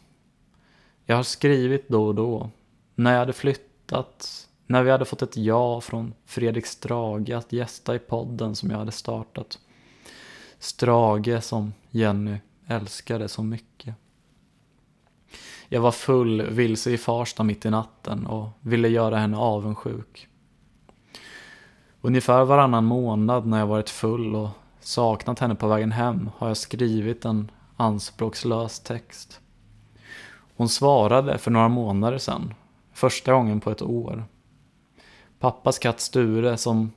Jag 1.04 1.16
har 1.16 1.22
skrivit 1.22 1.88
då 1.88 2.06
och 2.06 2.14
då. 2.14 2.50
När 2.94 3.12
jag 3.12 3.18
hade 3.18 3.32
flyttat. 3.32 4.48
När 4.66 4.82
vi 4.82 4.90
hade 4.90 5.04
fått 5.04 5.22
ett 5.22 5.36
ja 5.36 5.80
från 5.80 6.14
Fredrik 6.24 6.66
Strage 6.66 7.30
att 7.30 7.52
gästa 7.52 7.94
i 7.94 7.98
podden 7.98 8.54
som 8.54 8.70
jag 8.70 8.78
hade 8.78 8.92
startat. 8.92 9.58
Strage 10.58 11.44
som 11.44 11.72
Jenny 11.90 12.38
älskade 12.66 13.28
så 13.28 13.42
mycket. 13.42 13.94
Jag 15.68 15.80
var 15.80 15.90
full, 15.90 16.42
vilse 16.42 16.90
i 16.90 16.98
Farsta 16.98 17.42
mitt 17.42 17.66
i 17.66 17.70
natten 17.70 18.26
och 18.26 18.48
ville 18.60 18.88
göra 18.88 19.16
henne 19.16 19.36
avundsjuk. 19.36 20.28
Ungefär 22.00 22.44
varannan 22.44 22.84
månad 22.84 23.46
när 23.46 23.58
jag 23.58 23.66
varit 23.66 23.90
full 23.90 24.34
och 24.34 24.48
saknat 24.80 25.38
henne 25.38 25.54
på 25.54 25.68
vägen 25.68 25.92
hem 25.92 26.30
har 26.36 26.48
jag 26.48 26.56
skrivit 26.56 27.24
en 27.24 27.50
anspråkslös 27.76 28.80
text. 28.80 29.40
Hon 30.56 30.68
svarade 30.68 31.38
för 31.38 31.50
några 31.50 31.68
månader 31.68 32.18
sedan, 32.18 32.54
första 32.92 33.32
gången 33.32 33.60
på 33.60 33.70
ett 33.70 33.82
år. 33.82 34.24
Pappas 35.38 35.78
katt 35.78 36.00
Sture 36.00 36.56
som 36.56 36.92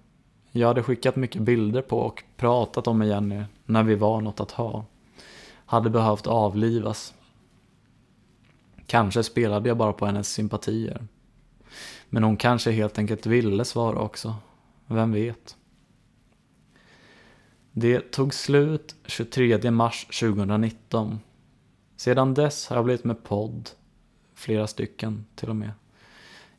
jag 0.52 0.68
hade 0.68 0.84
skickat 0.84 1.16
mycket 1.16 1.42
bilder 1.42 1.82
på 1.82 2.00
och 2.00 2.24
pratat 2.38 2.88
om 2.88 2.98
med 2.98 3.08
Jenny 3.08 3.44
när 3.66 3.84
vi 3.84 3.96
var 3.96 4.22
något 4.22 4.40
att 4.40 4.52
ha, 4.52 4.86
hade 5.66 5.90
behövt 5.90 6.28
avlivas. 6.28 7.14
Kanske 8.90 9.24
spelade 9.24 9.70
jag 9.70 9.78
bara 9.78 9.94
på 9.94 10.06
hennes 10.06 10.30
sympatier. 10.34 11.08
Men 12.10 12.24
hon 12.24 12.38
kanske 12.38 12.72
helt 12.72 12.98
enkelt 12.98 13.26
ville 13.26 13.66
svara 13.66 14.00
också. 14.00 14.36
Vem 14.88 15.12
vet? 15.12 15.58
Det 17.72 18.12
tog 18.12 18.34
slut 18.34 18.96
23 19.06 19.72
mars 19.72 20.06
2019. 20.06 21.20
Sedan 21.96 22.34
dess 22.34 22.68
har 22.68 22.76
jag 22.76 22.86
blivit 22.86 23.04
med 23.04 23.24
podd, 23.24 23.70
flera 24.36 24.68
stycken 24.68 25.26
till 25.36 25.50
och 25.50 25.56
med. 25.56 25.72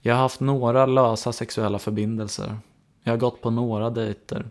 Jag 0.01 0.15
har 0.15 0.23
haft 0.23 0.41
några 0.41 0.87
lösa 0.87 1.33
sexuella 1.33 1.79
förbindelser. 1.79 2.59
Jag 3.03 3.13
har 3.13 3.19
gått 3.19 3.43
på 3.43 3.51
några 3.51 3.91
dejter. 3.91 4.51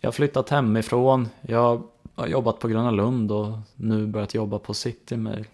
Jag 0.00 0.08
har 0.08 0.12
flyttat 0.12 0.50
hemifrån, 0.50 1.28
jag 1.40 1.82
har 2.14 2.26
jobbat 2.26 2.58
på 2.58 2.68
Gröna 2.68 2.90
Lund 2.90 3.32
och 3.32 3.58
nu 3.74 4.06
börjat 4.06 4.34
jobba 4.34 4.58
på 4.58 4.74
Citymail. 4.74 5.46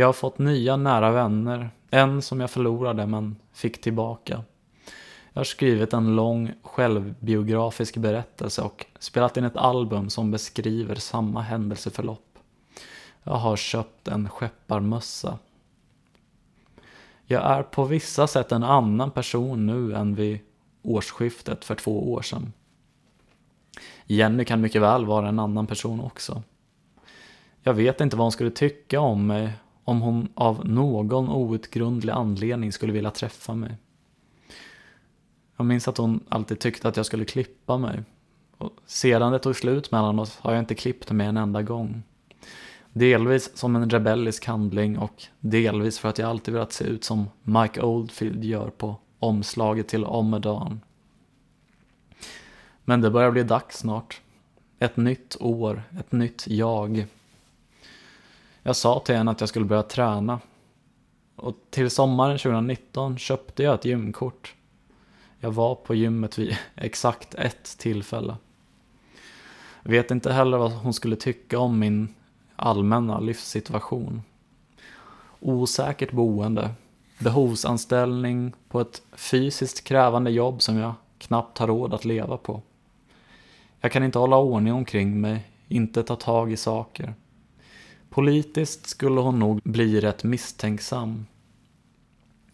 Jag 0.00 0.06
har 0.08 0.12
fått 0.12 0.38
nya 0.38 0.76
nära 0.76 1.10
vänner, 1.10 1.70
en 1.90 2.22
som 2.22 2.40
jag 2.40 2.50
förlorade 2.50 3.06
men 3.06 3.36
fick 3.52 3.80
tillbaka. 3.80 4.44
Jag 5.32 5.40
har 5.40 5.44
skrivit 5.44 5.92
en 5.92 6.16
lång 6.16 6.52
självbiografisk 6.62 7.96
berättelse 7.96 8.62
och 8.62 8.86
spelat 8.98 9.36
in 9.36 9.44
ett 9.44 9.56
album 9.56 10.10
som 10.10 10.30
beskriver 10.30 10.94
samma 10.94 11.42
händelseförlopp. 11.42 12.38
Jag 13.22 13.32
har 13.32 13.56
köpt 13.56 14.08
en 14.08 14.28
skepparmössa. 14.28 15.38
Jag 17.24 17.42
är 17.42 17.62
på 17.62 17.84
vissa 17.84 18.26
sätt 18.26 18.52
en 18.52 18.64
annan 18.64 19.10
person 19.10 19.66
nu 19.66 19.94
än 19.94 20.14
vid 20.14 20.38
årsskiftet 20.82 21.64
för 21.64 21.74
två 21.74 22.12
år 22.12 22.22
sedan. 22.22 22.52
Jenny 24.04 24.44
kan 24.44 24.60
mycket 24.60 24.82
väl 24.82 25.06
vara 25.06 25.28
en 25.28 25.38
annan 25.38 25.66
person 25.66 26.00
också. 26.00 26.42
Jag 27.62 27.74
vet 27.74 28.00
inte 28.00 28.16
vad 28.16 28.24
hon 28.24 28.32
skulle 28.32 28.50
tycka 28.50 29.00
om 29.00 29.26
mig 29.26 29.52
om 29.84 30.02
hon 30.02 30.28
av 30.34 30.68
någon 30.68 31.28
outgrundlig 31.28 32.12
anledning 32.12 32.72
skulle 32.72 32.92
vilja 32.92 33.10
träffa 33.10 33.54
mig. 33.54 33.76
Jag 35.56 35.66
minns 35.66 35.88
att 35.88 35.98
hon 35.98 36.20
alltid 36.28 36.58
tyckte 36.58 36.88
att 36.88 36.96
jag 36.96 37.06
skulle 37.06 37.24
klippa 37.24 37.78
mig. 37.78 38.02
Och 38.58 38.70
sedan 38.86 39.32
det 39.32 39.38
tog 39.38 39.56
slut 39.56 39.90
mellan 39.90 40.18
oss 40.18 40.38
har 40.38 40.52
jag 40.52 40.62
inte 40.62 40.74
klippt 40.74 41.10
mig 41.10 41.26
en 41.26 41.36
enda 41.36 41.62
gång. 41.62 42.02
Delvis 42.92 43.56
som 43.56 43.76
en 43.76 43.90
rebellisk 43.90 44.46
handling 44.46 44.98
och 44.98 45.22
delvis 45.40 45.98
för 45.98 46.08
att 46.08 46.18
jag 46.18 46.30
alltid 46.30 46.54
velat 46.54 46.72
se 46.72 46.84
ut 46.84 47.04
som 47.04 47.28
Mike 47.42 47.82
Oldfield 47.82 48.44
gör 48.44 48.70
på 48.70 48.96
omslaget 49.18 49.88
till 49.88 50.04
Omedan. 50.04 50.80
Men 52.84 53.00
det 53.00 53.10
börjar 53.10 53.30
bli 53.30 53.42
dags 53.42 53.78
snart. 53.78 54.20
Ett 54.78 54.96
nytt 54.96 55.36
år, 55.40 55.82
ett 55.98 56.12
nytt 56.12 56.46
jag. 56.48 57.06
Jag 58.62 58.76
sa 58.76 59.00
till 59.00 59.14
henne 59.14 59.30
att 59.30 59.40
jag 59.40 59.48
skulle 59.48 59.64
börja 59.64 59.82
träna. 59.82 60.40
Och 61.36 61.56
till 61.70 61.90
sommaren 61.90 62.38
2019 62.38 63.18
köpte 63.18 63.62
jag 63.62 63.74
ett 63.74 63.84
gymkort. 63.84 64.54
Jag 65.38 65.50
var 65.50 65.74
på 65.74 65.94
gymmet 65.94 66.38
vid 66.38 66.56
exakt 66.74 67.34
ett 67.34 67.78
tillfälle. 67.78 68.36
Vet 69.82 70.10
inte 70.10 70.32
heller 70.32 70.58
vad 70.58 70.72
hon 70.72 70.92
skulle 70.92 71.16
tycka 71.16 71.58
om 71.58 71.78
min 71.78 72.14
allmänna 72.56 73.20
livssituation. 73.20 74.22
Osäkert 75.40 76.12
boende, 76.12 76.70
behovsanställning 77.18 78.52
på 78.68 78.80
ett 78.80 79.02
fysiskt 79.12 79.84
krävande 79.84 80.30
jobb 80.30 80.62
som 80.62 80.76
jag 80.76 80.94
knappt 81.18 81.58
har 81.58 81.66
råd 81.66 81.94
att 81.94 82.04
leva 82.04 82.36
på. 82.36 82.62
Jag 83.80 83.92
kan 83.92 84.04
inte 84.04 84.18
hålla 84.18 84.36
ordning 84.36 84.72
omkring 84.72 85.20
mig, 85.20 85.50
inte 85.68 86.02
ta 86.02 86.16
tag 86.16 86.52
i 86.52 86.56
saker. 86.56 87.14
Politiskt 88.10 88.86
skulle 88.86 89.20
hon 89.20 89.38
nog 89.38 89.60
bli 89.62 90.00
rätt 90.00 90.24
misstänksam. 90.24 91.26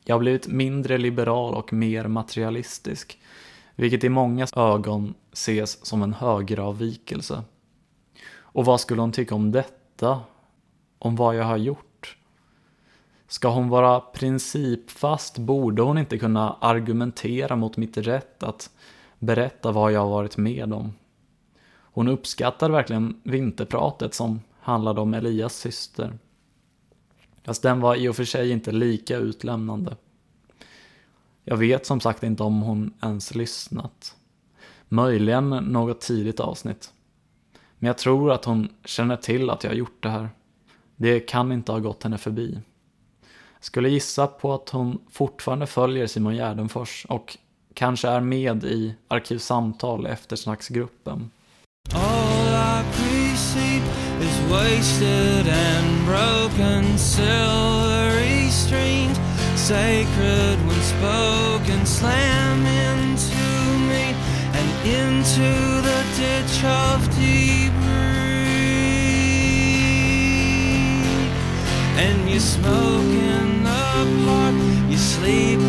Jag 0.05 0.15
har 0.15 0.21
blivit 0.21 0.49
mindre 0.49 0.99
liberal 0.99 1.55
och 1.55 1.73
mer 1.73 2.09
materialistisk, 2.09 3.19
vilket 3.75 4.05
i 4.05 4.09
många 4.09 4.47
ögon 4.57 5.15
ses 5.33 5.87
som 5.87 6.03
en 6.03 6.13
högeravvikelse. 6.13 7.43
Och 8.35 8.65
vad 8.65 8.81
skulle 8.81 9.01
hon 9.01 9.13
tycka 9.13 9.35
om 9.35 9.53
detta? 9.53 10.21
Om 10.99 11.17
vad 11.17 11.37
jag 11.37 11.45
har 11.45 11.57
gjort? 11.57 12.17
Ska 13.29 13.49
hon 13.49 13.69
vara 13.69 14.01
principfast 14.01 15.39
borde 15.39 15.83
hon 15.83 15.99
inte 15.99 16.19
kunna 16.19 16.57
argumentera 16.61 17.57
mot 17.57 17.77
mitt 17.77 17.97
rätt 17.97 18.43
att 18.43 18.71
berätta 19.19 19.73
vad 19.73 19.93
jag 19.93 20.01
har 20.01 20.11
varit 20.11 20.37
med 20.37 20.73
om. 20.73 20.93
Hon 21.69 22.09
uppskattar 22.09 22.71
verkligen 22.71 23.21
vinterpratet 23.23 24.15
som 24.15 24.41
handlade 24.67 25.01
om 25.01 25.15
Elias 25.15 25.57
syster. 25.57 26.19
Fast 27.45 27.63
den 27.63 27.81
var 27.81 27.95
i 27.95 28.09
och 28.09 28.17
för 28.17 28.25
sig 28.25 28.51
inte 28.51 28.73
lika 28.73 29.17
utlämnande. 29.17 29.97
Jag 31.45 31.57
vet 31.57 31.87
som 31.87 32.01
sagt 32.01 32.23
inte 32.23 32.43
om 32.43 32.63
hon 32.63 32.95
ens 33.03 33.35
lyssnat. 33.35 34.17
Möjligen 34.89 35.51
något 35.51 36.01
tidigt 36.01 36.41
avsnitt. 36.41 36.93
Men 37.79 37.87
jag 37.87 37.99
tror 37.99 38.33
att 38.33 38.45
hon 38.45 38.69
känner 38.85 39.17
till 39.17 39.51
att 39.51 39.65
jag 39.65 39.71
har 39.71 39.77
gjort 39.77 40.03
det 40.03 40.09
här. 40.09 40.29
Det 40.97 41.21
kan 41.21 41.53
inte 41.53 41.73
ha 41.73 41.79
gått 41.79 42.03
henne 42.03 42.19
förbi. 42.19 42.59
Skulle 43.61 43.89
gissa 43.89 44.27
på 44.27 44.55
att 44.55 44.71
hon 44.71 44.99
fortfarande 45.11 45.67
följer 45.67 46.07
Simon 46.07 46.35
Gärdenfors 46.35 47.07
och 47.09 47.37
kanske 47.75 48.09
är 48.09 48.21
med 48.21 48.65
i 48.65 48.95
Arkivsamtal 49.09 50.07
eftersnacksgruppen. 50.07 51.31
All 51.95 52.37
I 53.09 54.06
wasted 54.51 55.47
and 55.49 56.05
broken 56.05 56.97
silvery 56.99 58.49
streams, 58.51 59.19
sacred 59.55 60.57
when 60.67 60.81
spoken, 60.83 61.85
slam 61.85 62.65
into 62.65 63.37
me 63.91 64.15
and 64.59 64.69
into 64.87 65.51
the 65.89 66.01
ditch 66.17 66.65
of 66.65 67.05
debris. 67.17 67.87
And 71.99 72.29
you 72.31 72.41
smoke 72.41 73.13
in 73.35 73.65
the 73.65 74.25
park, 74.25 74.55
you 74.91 74.99
sleep 74.99 75.61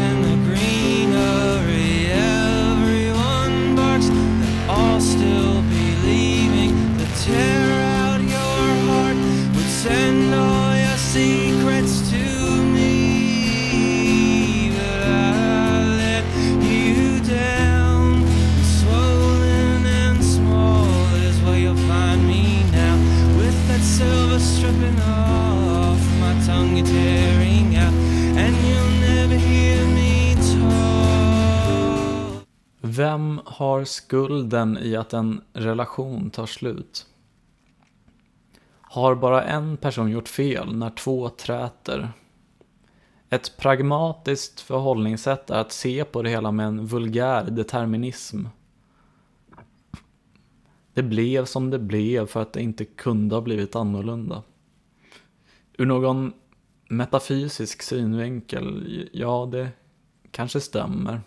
Vem 32.97 33.41
har 33.45 33.83
skulden 33.83 34.77
i 34.77 34.95
att 34.95 35.13
en 35.13 35.41
relation 35.53 36.29
tar 36.29 36.45
slut? 36.45 37.05
Har 38.81 39.15
bara 39.15 39.43
en 39.43 39.77
person 39.77 40.11
gjort 40.11 40.27
fel 40.27 40.75
när 40.75 40.89
två 40.89 41.29
träter? 41.29 42.11
Ett 43.29 43.57
pragmatiskt 43.57 44.61
förhållningssätt 44.61 45.49
är 45.49 45.59
att 45.59 45.71
se 45.71 46.03
på 46.03 46.21
det 46.21 46.29
hela 46.29 46.51
med 46.51 46.67
en 46.67 46.85
vulgär 46.85 47.43
determinism. 47.43 48.45
Det 50.93 51.03
blev 51.03 51.45
som 51.45 51.69
det 51.69 51.79
blev 51.79 52.25
för 52.25 52.41
att 52.41 52.53
det 52.53 52.61
inte 52.61 52.85
kunde 52.85 53.35
ha 53.35 53.41
blivit 53.41 53.75
annorlunda. 53.75 54.43
Ur 55.77 55.85
någon 55.85 56.33
metafysisk 56.89 57.81
synvinkel, 57.81 59.09
ja 59.13 59.49
det 59.51 59.69
kanske 60.31 60.59
stämmer. 60.61 61.21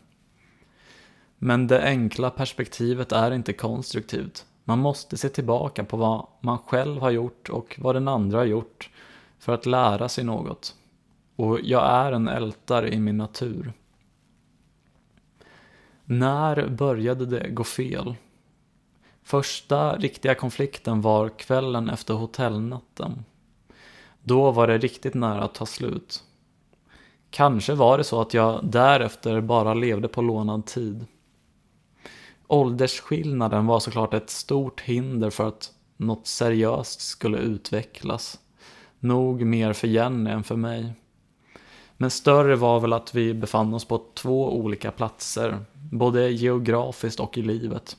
Men 1.43 1.67
det 1.67 1.83
enkla 1.83 2.31
perspektivet 2.31 3.13
är 3.13 3.31
inte 3.31 3.53
konstruktivt. 3.53 4.47
Man 4.65 4.79
måste 4.79 5.17
se 5.17 5.29
tillbaka 5.29 5.85
på 5.85 5.97
vad 5.97 6.27
man 6.41 6.59
själv 6.59 7.01
har 7.01 7.11
gjort 7.11 7.49
och 7.49 7.77
vad 7.83 7.97
den 7.97 8.09
andra 8.09 8.39
har 8.39 8.45
gjort 8.45 8.91
för 9.39 9.53
att 9.53 9.67
lära 9.67 10.09
sig 10.09 10.25
något. 10.25 10.75
Och 11.37 11.61
jag 11.61 11.91
är 11.91 12.13
en 12.13 12.29
ältare 12.29 12.95
i 12.95 12.99
min 12.99 13.17
natur. 13.17 13.73
När 16.05 16.69
började 16.69 17.27
det 17.27 17.49
gå 17.49 17.65
fel? 17.65 18.15
Första 19.23 19.97
riktiga 19.97 20.35
konflikten 20.35 21.01
var 21.01 21.29
kvällen 21.29 21.89
efter 21.89 22.15
hotellnatten. 22.15 23.25
Då 24.23 24.51
var 24.51 24.67
det 24.67 24.79
riktigt 24.79 25.15
nära 25.15 25.43
att 25.43 25.55
ta 25.55 25.67
slut. 25.67 26.25
Kanske 27.31 27.75
var 27.75 27.99
det 27.99 28.05
så 28.05 28.21
att 28.21 28.35
jag 28.35 28.65
därefter 28.65 29.41
bara 29.41 29.75
levde 29.75 30.09
på 30.09 30.23
lånad 30.23 30.67
tid. 30.67 31.07
Åldersskillnaden 32.51 33.67
var 33.67 33.81
såklart 33.81 34.15
ett 34.15 34.31
stort 34.31 34.81
hinder 34.81 35.31
för 35.31 35.49
att 35.49 35.73
något 35.97 36.27
seriöst 36.27 37.01
skulle 37.01 37.39
utvecklas. 37.39 38.39
Nog 39.01 39.43
mer 39.43 39.73
för 39.73 39.89
Jenny 39.89 40.31
än 40.31 40.43
för 40.43 40.57
mig. 40.57 40.93
Men 41.97 42.11
större 42.11 42.57
var 42.57 42.81
väl 42.81 42.93
att 42.93 43.15
vi 43.15 43.35
befann 43.35 43.75
oss 43.75 43.85
på 43.85 44.03
två 44.15 44.59
olika 44.59 44.91
platser, 44.91 45.59
både 45.93 46.31
geografiskt 46.31 47.21
och 47.21 47.39
i 47.39 47.43
livet. 47.43 47.97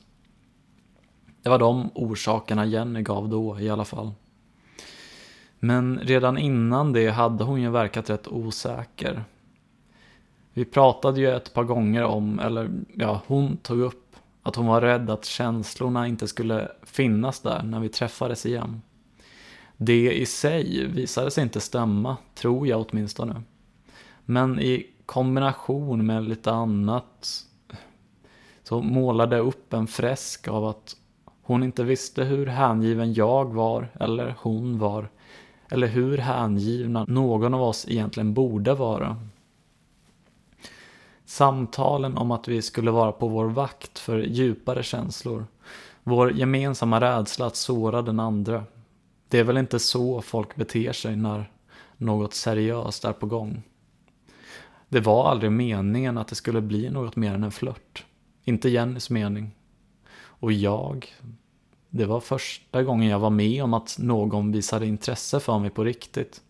Det 1.42 1.48
var 1.48 1.58
de 1.58 1.90
orsakerna 1.94 2.64
Jenny 2.64 3.02
gav 3.02 3.28
då 3.28 3.60
i 3.60 3.70
alla 3.70 3.84
fall. 3.84 4.12
Men 5.58 5.98
redan 5.98 6.38
innan 6.38 6.92
det 6.92 7.08
hade 7.08 7.44
hon 7.44 7.62
ju 7.62 7.70
verkat 7.70 8.10
rätt 8.10 8.28
osäker. 8.28 9.24
Vi 10.52 10.64
pratade 10.64 11.20
ju 11.20 11.30
ett 11.30 11.54
par 11.54 11.64
gånger 11.64 12.04
om, 12.04 12.38
eller 12.38 12.70
ja, 12.94 13.20
hon 13.26 13.56
tog 13.56 13.80
upp 13.80 14.01
att 14.42 14.56
hon 14.56 14.66
var 14.66 14.80
rädd 14.80 15.10
att 15.10 15.24
känslorna 15.24 16.06
inte 16.06 16.28
skulle 16.28 16.68
finnas 16.82 17.40
där 17.40 17.62
när 17.62 17.80
vi 17.80 17.88
träffades 17.88 18.46
igen. 18.46 18.82
Det 19.76 20.12
i 20.12 20.26
sig 20.26 20.86
visade 20.86 21.30
sig 21.30 21.42
inte 21.42 21.60
stämma, 21.60 22.16
tror 22.34 22.66
jag 22.66 22.86
åtminstone. 22.88 23.42
Men 24.24 24.60
i 24.60 24.86
kombination 25.06 26.06
med 26.06 26.24
lite 26.24 26.52
annat 26.52 27.44
så 28.62 28.82
målade 28.82 29.36
jag 29.36 29.46
upp 29.46 29.72
en 29.72 29.86
fresk 29.86 30.48
av 30.48 30.64
att 30.64 30.96
hon 31.42 31.62
inte 31.62 31.84
visste 31.84 32.24
hur 32.24 32.46
hängiven 32.46 33.14
jag 33.14 33.54
var 33.54 33.88
eller 34.00 34.34
hon 34.38 34.78
var. 34.78 35.08
Eller 35.70 35.86
hur 35.86 36.18
hängivna 36.18 37.04
någon 37.08 37.54
av 37.54 37.62
oss 37.62 37.86
egentligen 37.88 38.34
borde 38.34 38.74
vara. 38.74 39.16
Samtalen 41.32 42.16
om 42.16 42.30
att 42.30 42.48
vi 42.48 42.62
skulle 42.62 42.90
vara 42.90 43.12
på 43.12 43.28
vår 43.28 43.44
vakt 43.44 43.98
för 43.98 44.18
djupare 44.18 44.82
känslor. 44.82 45.46
Vår 46.02 46.32
gemensamma 46.32 47.00
rädsla 47.00 47.46
att 47.46 47.56
såra 47.56 48.02
den 48.02 48.20
andra. 48.20 48.64
Det 49.28 49.38
är 49.38 49.44
väl 49.44 49.56
inte 49.56 49.78
så 49.78 50.22
folk 50.22 50.56
beter 50.56 50.92
sig 50.92 51.16
när 51.16 51.50
något 51.96 52.34
seriöst 52.34 53.04
är 53.04 53.12
på 53.12 53.26
gång. 53.26 53.62
Det 54.88 55.00
var 55.00 55.30
aldrig 55.30 55.52
meningen 55.52 56.18
att 56.18 56.28
det 56.28 56.34
skulle 56.34 56.60
bli 56.60 56.90
något 56.90 57.16
mer 57.16 57.34
än 57.34 57.44
en 57.44 57.52
flört. 57.52 58.04
Inte 58.44 58.68
Jennys 58.68 59.10
mening. 59.10 59.50
Och 60.14 60.52
jag, 60.52 61.06
det 61.90 62.04
var 62.04 62.20
första 62.20 62.82
gången 62.82 63.08
jag 63.08 63.18
var 63.18 63.30
med 63.30 63.64
om 63.64 63.74
att 63.74 63.96
någon 63.98 64.52
visade 64.52 64.86
intresse 64.86 65.40
för 65.40 65.58
mig 65.58 65.70
på 65.70 65.84
riktigt. 65.84 66.40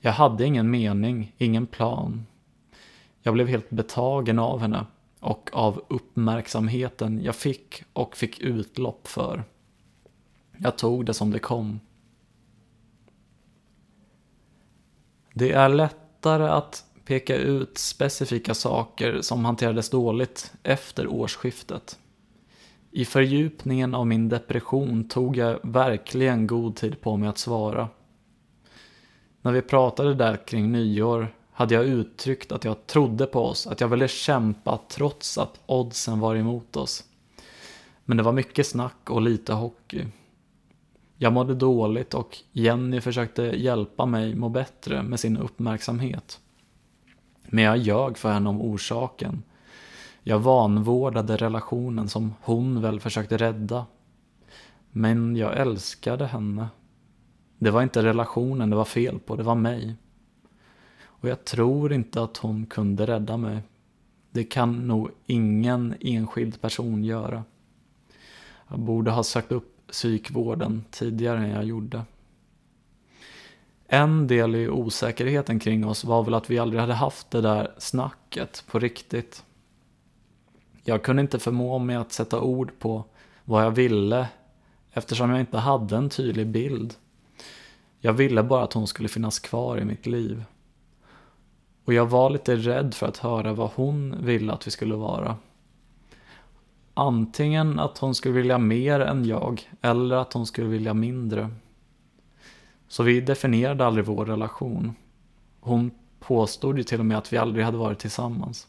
Jag 0.00 0.12
hade 0.12 0.44
ingen 0.44 0.70
mening, 0.70 1.32
ingen 1.38 1.66
plan. 1.66 2.26
Jag 3.22 3.34
blev 3.34 3.48
helt 3.48 3.70
betagen 3.70 4.38
av 4.38 4.60
henne 4.60 4.86
och 5.20 5.50
av 5.52 5.84
uppmärksamheten 5.88 7.22
jag 7.22 7.34
fick 7.34 7.82
och 7.92 8.16
fick 8.16 8.40
utlopp 8.40 9.08
för. 9.08 9.44
Jag 10.58 10.78
tog 10.78 11.06
det 11.06 11.14
som 11.14 11.30
det 11.30 11.38
kom. 11.38 11.80
Det 15.34 15.52
är 15.52 15.68
lättare 15.68 16.48
att 16.48 16.84
peka 17.04 17.36
ut 17.36 17.78
specifika 17.78 18.54
saker 18.54 19.20
som 19.20 19.44
hanterades 19.44 19.90
dåligt 19.90 20.52
efter 20.62 21.06
årsskiftet. 21.06 21.98
I 22.90 23.04
fördjupningen 23.04 23.94
av 23.94 24.06
min 24.06 24.28
depression 24.28 25.08
tog 25.08 25.36
jag 25.36 25.58
verkligen 25.62 26.46
god 26.46 26.76
tid 26.76 27.00
på 27.00 27.16
mig 27.16 27.28
att 27.28 27.38
svara. 27.38 27.88
När 29.42 29.52
vi 29.52 29.62
pratade 29.62 30.14
där 30.14 30.46
kring 30.46 30.72
nyår 30.72 31.34
hade 31.58 31.74
jag 31.74 31.84
uttryckt 31.84 32.52
att 32.52 32.64
jag 32.64 32.86
trodde 32.86 33.26
på 33.26 33.44
oss, 33.44 33.66
att 33.66 33.80
jag 33.80 33.88
ville 33.88 34.08
kämpa 34.08 34.80
trots 34.88 35.38
att 35.38 35.60
oddsen 35.66 36.20
var 36.20 36.36
emot 36.36 36.76
oss. 36.76 37.04
Men 38.04 38.16
det 38.16 38.22
var 38.22 38.32
mycket 38.32 38.66
snack 38.66 39.10
och 39.10 39.22
lite 39.22 39.52
hockey. 39.52 40.06
Jag 41.16 41.32
mådde 41.32 41.54
dåligt 41.54 42.14
och 42.14 42.38
Jenny 42.52 43.00
försökte 43.00 43.42
hjälpa 43.42 44.06
mig 44.06 44.34
må 44.34 44.48
bättre 44.48 45.02
med 45.02 45.20
sin 45.20 45.36
uppmärksamhet. 45.36 46.40
Men 47.42 47.64
jag 47.64 47.78
ljög 47.78 48.18
för 48.18 48.32
henne 48.32 48.48
om 48.48 48.60
orsaken. 48.62 49.42
Jag 50.22 50.38
vanvårdade 50.38 51.36
relationen 51.36 52.08
som 52.08 52.34
hon 52.42 52.82
väl 52.82 53.00
försökte 53.00 53.36
rädda. 53.36 53.86
Men 54.90 55.36
jag 55.36 55.56
älskade 55.56 56.26
henne. 56.26 56.68
Det 57.58 57.70
var 57.70 57.82
inte 57.82 58.02
relationen 58.02 58.70
det 58.70 58.76
var 58.76 58.84
fel 58.84 59.18
på, 59.18 59.36
det 59.36 59.42
var 59.42 59.54
mig. 59.54 59.96
Och 61.20 61.28
jag 61.28 61.44
tror 61.44 61.92
inte 61.92 62.22
att 62.22 62.36
hon 62.36 62.66
kunde 62.66 63.06
rädda 63.06 63.36
mig. 63.36 63.58
Det 64.30 64.44
kan 64.44 64.86
nog 64.86 65.10
ingen 65.26 65.94
enskild 66.00 66.60
person 66.60 67.04
göra. 67.04 67.44
Jag 68.68 68.78
borde 68.78 69.10
ha 69.10 69.22
sökt 69.22 69.52
upp 69.52 69.86
psykvården 69.90 70.84
tidigare 70.90 71.38
än 71.38 71.50
jag 71.50 71.64
gjorde. 71.64 72.02
En 73.86 74.26
del 74.26 74.54
i 74.54 74.68
osäkerheten 74.68 75.58
kring 75.58 75.86
oss 75.86 76.04
var 76.04 76.22
väl 76.22 76.34
att 76.34 76.50
vi 76.50 76.58
aldrig 76.58 76.80
hade 76.80 76.94
haft 76.94 77.30
det 77.30 77.40
där 77.40 77.74
snacket 77.78 78.64
på 78.70 78.78
riktigt. 78.78 79.44
Jag 80.82 81.02
kunde 81.02 81.22
inte 81.22 81.38
förmå 81.38 81.78
mig 81.78 81.96
att 81.96 82.12
sätta 82.12 82.40
ord 82.40 82.72
på 82.78 83.04
vad 83.44 83.64
jag 83.64 83.70
ville 83.70 84.28
eftersom 84.92 85.30
jag 85.30 85.40
inte 85.40 85.58
hade 85.58 85.96
en 85.96 86.10
tydlig 86.10 86.46
bild. 86.46 86.94
Jag 88.00 88.12
ville 88.12 88.42
bara 88.42 88.64
att 88.64 88.72
hon 88.72 88.86
skulle 88.86 89.08
finnas 89.08 89.38
kvar 89.38 89.78
i 89.78 89.84
mitt 89.84 90.06
liv. 90.06 90.44
Och 91.88 91.94
jag 91.94 92.06
var 92.06 92.30
lite 92.30 92.56
rädd 92.56 92.94
för 92.94 93.06
att 93.06 93.16
höra 93.18 93.52
vad 93.52 93.70
hon 93.74 94.16
ville 94.20 94.52
att 94.52 94.66
vi 94.66 94.70
skulle 94.70 94.94
vara. 94.94 95.36
Antingen 96.94 97.78
att 97.78 97.98
hon 97.98 98.14
skulle 98.14 98.34
vilja 98.34 98.58
mer 98.58 99.00
än 99.00 99.24
jag, 99.24 99.70
eller 99.80 100.16
att 100.16 100.32
hon 100.32 100.46
skulle 100.46 100.66
vilja 100.66 100.94
mindre. 100.94 101.50
Så 102.88 103.02
vi 103.02 103.20
definierade 103.20 103.86
aldrig 103.86 104.04
vår 104.06 104.26
relation. 104.26 104.94
Hon 105.60 105.90
påstod 106.20 106.78
ju 106.78 106.84
till 106.84 107.00
och 107.00 107.06
med 107.06 107.18
att 107.18 107.32
vi 107.32 107.36
aldrig 107.36 107.64
hade 107.64 107.78
varit 107.78 107.98
tillsammans. 107.98 108.68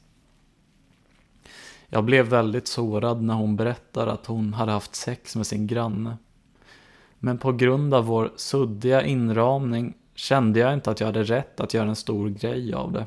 Jag 1.88 2.04
blev 2.04 2.26
väldigt 2.26 2.68
sårad 2.68 3.22
när 3.22 3.34
hon 3.34 3.56
berättade 3.56 4.12
att 4.12 4.26
hon 4.26 4.54
hade 4.54 4.72
haft 4.72 4.96
sex 4.96 5.36
med 5.36 5.48
sin 5.48 5.68
granne. 5.68 6.18
Men 7.20 7.38
på 7.38 7.52
grund 7.52 7.94
av 7.94 8.06
vår 8.06 8.32
suddiga 8.36 9.04
inramning 9.04 9.94
kände 10.20 10.60
jag 10.60 10.74
inte 10.74 10.92
att 10.92 11.00
jag 11.00 11.08
hade 11.08 11.24
rätt 11.24 11.60
att 11.60 11.74
göra 11.74 11.90
en 11.90 11.96
stor 11.96 12.30
grej 12.30 12.74
av 12.74 12.92
det. 12.92 13.06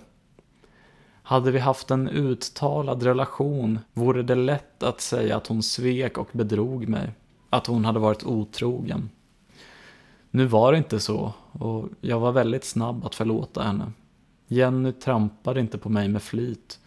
Hade 1.22 1.50
vi 1.50 1.58
haft 1.58 1.90
en 1.90 2.08
uttalad 2.08 3.02
relation 3.02 3.78
vore 3.92 4.22
det 4.22 4.34
lätt 4.34 4.82
att 4.82 5.00
säga 5.00 5.36
att 5.36 5.46
hon 5.46 5.62
svek 5.62 6.18
och 6.18 6.28
bedrog 6.32 6.88
mig. 6.88 7.10
Att 7.50 7.66
hon 7.66 7.84
hade 7.84 7.98
varit 7.98 8.24
otrogen. 8.24 9.10
Nu 10.30 10.46
var 10.46 10.72
det 10.72 10.78
inte 10.78 11.00
så 11.00 11.32
och 11.52 11.88
jag 12.00 12.20
var 12.20 12.32
väldigt 12.32 12.64
snabb 12.64 13.06
att 13.06 13.14
förlåta 13.14 13.62
henne. 13.62 13.92
Jenny 14.46 14.92
trampade 14.92 15.60
inte 15.60 15.78
på 15.78 15.88
mig 15.88 16.08
med 16.08 16.22
flit. 16.22 16.78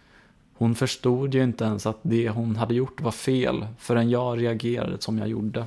Hon 0.54 0.76
förstod 0.76 1.34
ju 1.34 1.44
inte 1.44 1.64
ens 1.64 1.86
att 1.86 2.00
det 2.02 2.30
hon 2.30 2.56
hade 2.56 2.74
gjort 2.74 3.02
var 3.02 3.12
fel 3.12 3.68
förrän 3.78 4.10
jag 4.10 4.42
reagerade 4.42 5.02
som 5.02 5.18
jag 5.18 5.28
gjorde. 5.28 5.66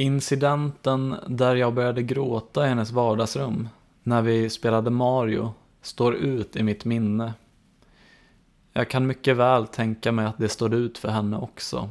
Incidenten 0.00 1.14
där 1.26 1.56
jag 1.56 1.74
började 1.74 2.02
gråta 2.02 2.66
i 2.66 2.68
hennes 2.68 2.90
vardagsrum 2.90 3.68
när 4.02 4.22
vi 4.22 4.50
spelade 4.50 4.90
Mario 4.90 5.52
står 5.82 6.14
ut 6.14 6.56
i 6.56 6.62
mitt 6.62 6.84
minne. 6.84 7.34
Jag 8.72 8.90
kan 8.90 9.06
mycket 9.06 9.36
väl 9.36 9.66
tänka 9.66 10.12
mig 10.12 10.26
att 10.26 10.38
det 10.38 10.48
står 10.48 10.74
ut 10.74 10.98
för 10.98 11.08
henne 11.08 11.36
också. 11.36 11.90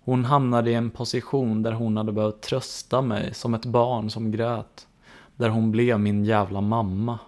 Hon 0.00 0.24
hamnade 0.24 0.70
i 0.70 0.74
en 0.74 0.90
position 0.90 1.62
där 1.62 1.72
hon 1.72 1.96
hade 1.96 2.12
behövt 2.12 2.40
trösta 2.40 3.02
mig 3.02 3.34
som 3.34 3.54
ett 3.54 3.66
barn 3.66 4.10
som 4.10 4.30
grät. 4.30 4.88
Där 5.36 5.48
hon 5.48 5.70
blev 5.70 6.00
min 6.00 6.24
jävla 6.24 6.60
mamma. 6.60 7.18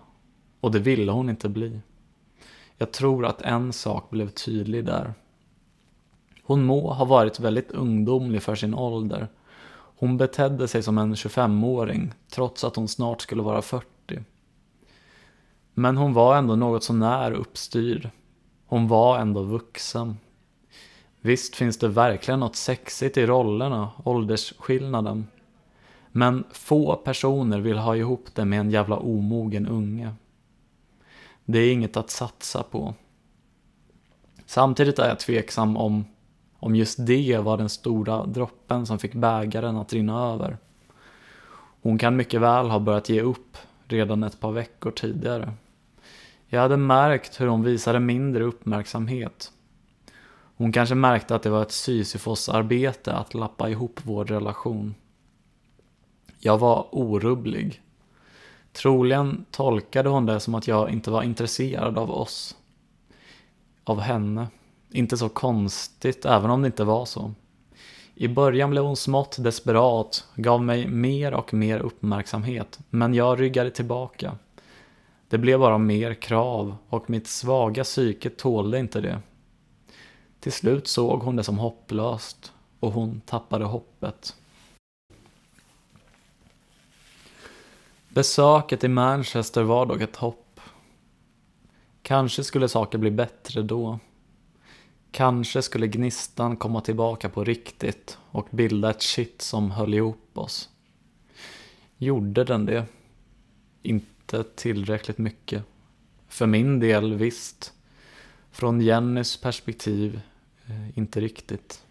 Och 0.60 0.72
det 0.72 0.78
ville 0.78 1.12
hon 1.12 1.30
inte 1.30 1.48
bli. 1.48 1.80
Jag 2.76 2.92
tror 2.92 3.26
att 3.26 3.42
en 3.42 3.72
sak 3.72 4.10
blev 4.10 4.28
tydlig 4.28 4.84
där. 4.84 5.14
Hon 6.42 6.64
må 6.64 6.92
ha 6.92 7.04
varit 7.04 7.40
väldigt 7.40 7.70
ungdomlig 7.70 8.42
för 8.42 8.54
sin 8.54 8.74
ålder. 8.74 9.28
Hon 10.02 10.16
betedde 10.16 10.68
sig 10.68 10.82
som 10.82 10.98
en 10.98 11.14
25-åring, 11.14 12.12
trots 12.30 12.64
att 12.64 12.76
hon 12.76 12.88
snart 12.88 13.22
skulle 13.22 13.42
vara 13.42 13.62
40. 13.62 13.86
Men 15.74 15.96
hon 15.96 16.12
var 16.12 16.36
ändå 16.36 16.56
något 16.56 16.84
sånär 16.84 17.32
uppstyrd. 17.32 18.10
Hon 18.66 18.88
var 18.88 19.18
ändå 19.18 19.42
vuxen. 19.42 20.16
Visst 21.20 21.56
finns 21.56 21.78
det 21.78 21.88
verkligen 21.88 22.40
något 22.40 22.56
sexigt 22.56 23.16
i 23.16 23.26
rollerna, 23.26 23.90
åldersskillnaden. 24.04 25.26
Men 26.12 26.44
få 26.52 26.96
personer 26.96 27.60
vill 27.60 27.78
ha 27.78 27.96
ihop 27.96 28.28
det 28.34 28.44
med 28.44 28.60
en 28.60 28.70
jävla 28.70 28.96
omogen 28.96 29.66
unge. 29.66 30.14
Det 31.44 31.58
är 31.58 31.72
inget 31.72 31.96
att 31.96 32.10
satsa 32.10 32.62
på. 32.62 32.94
Samtidigt 34.46 34.98
är 34.98 35.08
jag 35.08 35.18
tveksam 35.18 35.76
om, 35.76 36.04
om 36.62 36.76
just 36.76 37.06
det 37.06 37.38
var 37.38 37.56
den 37.56 37.68
stora 37.68 38.26
droppen 38.26 38.86
som 38.86 38.98
fick 38.98 39.14
bägaren 39.14 39.76
att 39.76 39.92
rinna 39.92 40.32
över. 40.32 40.58
Hon 41.82 41.98
kan 41.98 42.16
mycket 42.16 42.40
väl 42.40 42.70
ha 42.70 42.78
börjat 42.78 43.08
ge 43.08 43.20
upp 43.20 43.56
redan 43.88 44.22
ett 44.22 44.40
par 44.40 44.52
veckor 44.52 44.90
tidigare. 44.90 45.52
Jag 46.46 46.60
hade 46.60 46.76
märkt 46.76 47.40
hur 47.40 47.46
hon 47.46 47.62
visade 47.62 48.00
mindre 48.00 48.44
uppmärksamhet. 48.44 49.52
Hon 50.56 50.72
kanske 50.72 50.94
märkte 50.94 51.34
att 51.34 51.42
det 51.42 51.50
var 51.50 51.62
ett 51.62 51.72
Sisyfos-arbete 51.72 53.12
att 53.12 53.34
lappa 53.34 53.68
ihop 53.68 54.00
vår 54.02 54.24
relation. 54.24 54.94
Jag 56.38 56.58
var 56.58 56.86
orubblig. 56.92 57.82
Troligen 58.72 59.44
tolkade 59.50 60.08
hon 60.08 60.26
det 60.26 60.40
som 60.40 60.54
att 60.54 60.68
jag 60.68 60.90
inte 60.90 61.10
var 61.10 61.22
intresserad 61.22 61.98
av 61.98 62.10
oss. 62.10 62.56
Av 63.84 64.00
henne. 64.00 64.46
Inte 64.92 65.16
så 65.16 65.28
konstigt, 65.28 66.24
även 66.24 66.50
om 66.50 66.62
det 66.62 66.66
inte 66.66 66.84
var 66.84 67.04
så. 67.04 67.34
I 68.14 68.28
början 68.28 68.70
blev 68.70 68.82
hon 68.82 68.96
smått 68.96 69.36
desperat, 69.40 70.26
gav 70.34 70.62
mig 70.62 70.88
mer 70.88 71.34
och 71.34 71.54
mer 71.54 71.78
uppmärksamhet, 71.78 72.78
men 72.90 73.14
jag 73.14 73.40
ryggade 73.40 73.70
tillbaka. 73.70 74.38
Det 75.28 75.38
blev 75.38 75.58
bara 75.58 75.78
mer 75.78 76.14
krav 76.14 76.76
och 76.88 77.10
mitt 77.10 77.26
svaga 77.26 77.84
psyke 77.84 78.30
tålde 78.30 78.78
inte 78.78 79.00
det. 79.00 79.20
Till 80.40 80.52
slut 80.52 80.88
såg 80.88 81.22
hon 81.22 81.36
det 81.36 81.44
som 81.44 81.58
hopplöst 81.58 82.52
och 82.80 82.92
hon 82.92 83.20
tappade 83.20 83.64
hoppet. 83.64 84.36
Besöket 88.08 88.84
i 88.84 88.88
Manchester 88.88 89.62
var 89.62 89.86
dock 89.86 90.00
ett 90.00 90.16
hopp. 90.16 90.60
Kanske 92.02 92.44
skulle 92.44 92.68
saker 92.68 92.98
bli 92.98 93.10
bättre 93.10 93.62
då. 93.62 93.98
Kanske 95.12 95.62
skulle 95.62 95.86
gnistan 95.86 96.56
komma 96.56 96.80
tillbaka 96.80 97.28
på 97.28 97.44
riktigt 97.44 98.18
och 98.30 98.48
bilda 98.50 98.90
ett 98.90 99.02
shit 99.02 99.42
som 99.42 99.70
höll 99.70 99.94
ihop 99.94 100.30
oss. 100.38 100.68
Gjorde 101.98 102.44
den 102.44 102.66
det? 102.66 102.84
Inte 103.82 104.44
tillräckligt 104.44 105.18
mycket. 105.18 105.64
För 106.28 106.46
min 106.46 106.80
del, 106.80 107.14
visst. 107.14 107.72
Från 108.50 108.80
Jennys 108.80 109.36
perspektiv, 109.36 110.20
eh, 110.66 110.98
inte 110.98 111.20
riktigt. 111.20 111.82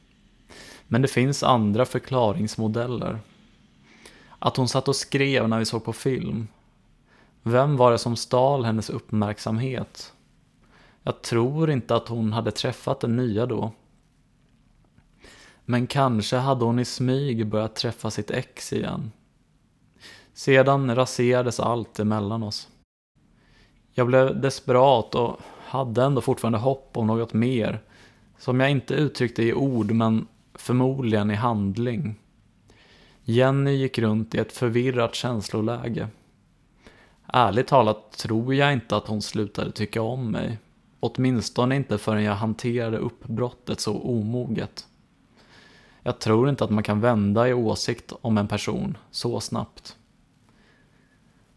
Men 0.88 1.01
det 1.01 1.07
finns 1.07 1.43
andra 1.43 1.86
förklaringsmodeller. 1.86 3.19
Att 4.39 4.57
hon 4.57 4.67
satt 4.67 4.88
och 4.88 4.95
skrev 4.95 5.49
när 5.49 5.59
vi 5.59 5.65
såg 5.65 5.84
på 5.84 5.93
film. 5.93 6.47
Vem 7.43 7.78
var 7.78 7.91
det 7.91 7.97
som 7.97 8.15
stal 8.15 8.65
hennes 8.65 8.89
uppmärksamhet? 8.89 10.13
Jag 11.04 11.22
tror 11.22 11.70
inte 11.70 11.95
att 11.95 12.08
hon 12.08 12.34
hade 12.34 12.52
träffat 12.52 12.99
den 12.99 13.16
nya 13.16 13.45
då. 13.45 13.72
Men 15.66 15.88
kanske 15.88 16.38
hade 16.38 16.66
hon 16.66 16.80
i 16.80 16.86
smyg 16.86 17.47
börjat 17.47 17.76
träffa 17.76 18.12
sitt 18.12 18.32
ex 18.32 18.74
igen. 18.74 19.12
Sedan 20.34 20.95
raserades 20.95 21.60
allt 21.60 21.99
emellan 21.99 22.43
oss. 22.43 22.68
Jag 23.93 24.08
blev 24.08 24.41
desperat 24.41 25.16
och 25.16 25.39
hade 25.66 26.04
ändå 26.04 26.22
fortfarande 26.22 26.60
hopp 26.60 26.97
om 26.97 27.08
något 27.08 27.34
mer. 27.34 27.82
Som 28.38 28.60
jag 28.60 28.72
inte 28.72 28.93
uttryckte 28.93 29.43
i 29.43 29.54
ord 29.54 29.91
men 29.91 30.28
förmodligen 30.54 31.32
i 31.32 31.36
handling. 31.36 32.16
Jenny 33.24 33.72
gick 33.72 33.99
runt 33.99 34.36
i 34.36 34.38
ett 34.38 34.52
förvirrat 34.52 35.16
känsloläge. 35.16 36.08
Ärligt 37.28 37.68
talat 37.68 38.12
tror 38.12 38.56
jag 38.56 38.74
inte 38.74 38.95
att 38.95 39.08
hon 39.08 39.22
slutade 39.22 39.72
tycka 39.72 40.02
om 40.02 40.32
mig. 40.32 40.58
Åtminstone 41.04 41.76
inte 41.76 41.97
förrän 41.97 42.24
jag 42.24 42.36
hanterade 42.36 42.97
uppbrottet 42.97 43.80
så 43.80 44.02
omoget. 44.02 44.88
Jag 46.04 46.20
tror 46.20 46.49
inte 46.49 46.64
att 46.64 46.70
man 46.70 46.84
kan 46.84 47.02
vända 47.02 47.47
i 47.47 47.54
åsikt 47.54 48.14
om 48.22 48.38
en 48.38 48.47
person 48.47 48.97
så 49.12 49.39
snabbt. 49.39 49.97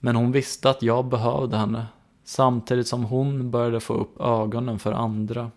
Men 0.00 0.16
hon 0.16 0.32
visste 0.32 0.70
att 0.70 0.82
jag 0.82 1.04
behövde 1.04 1.56
henne, 1.56 1.86
samtidigt 2.24 2.88
som 2.88 3.04
hon 3.04 3.50
började 3.50 3.80
få 3.80 3.94
upp 3.94 4.20
ögonen 4.20 4.78
för 4.78 4.92
andra. 4.92 5.50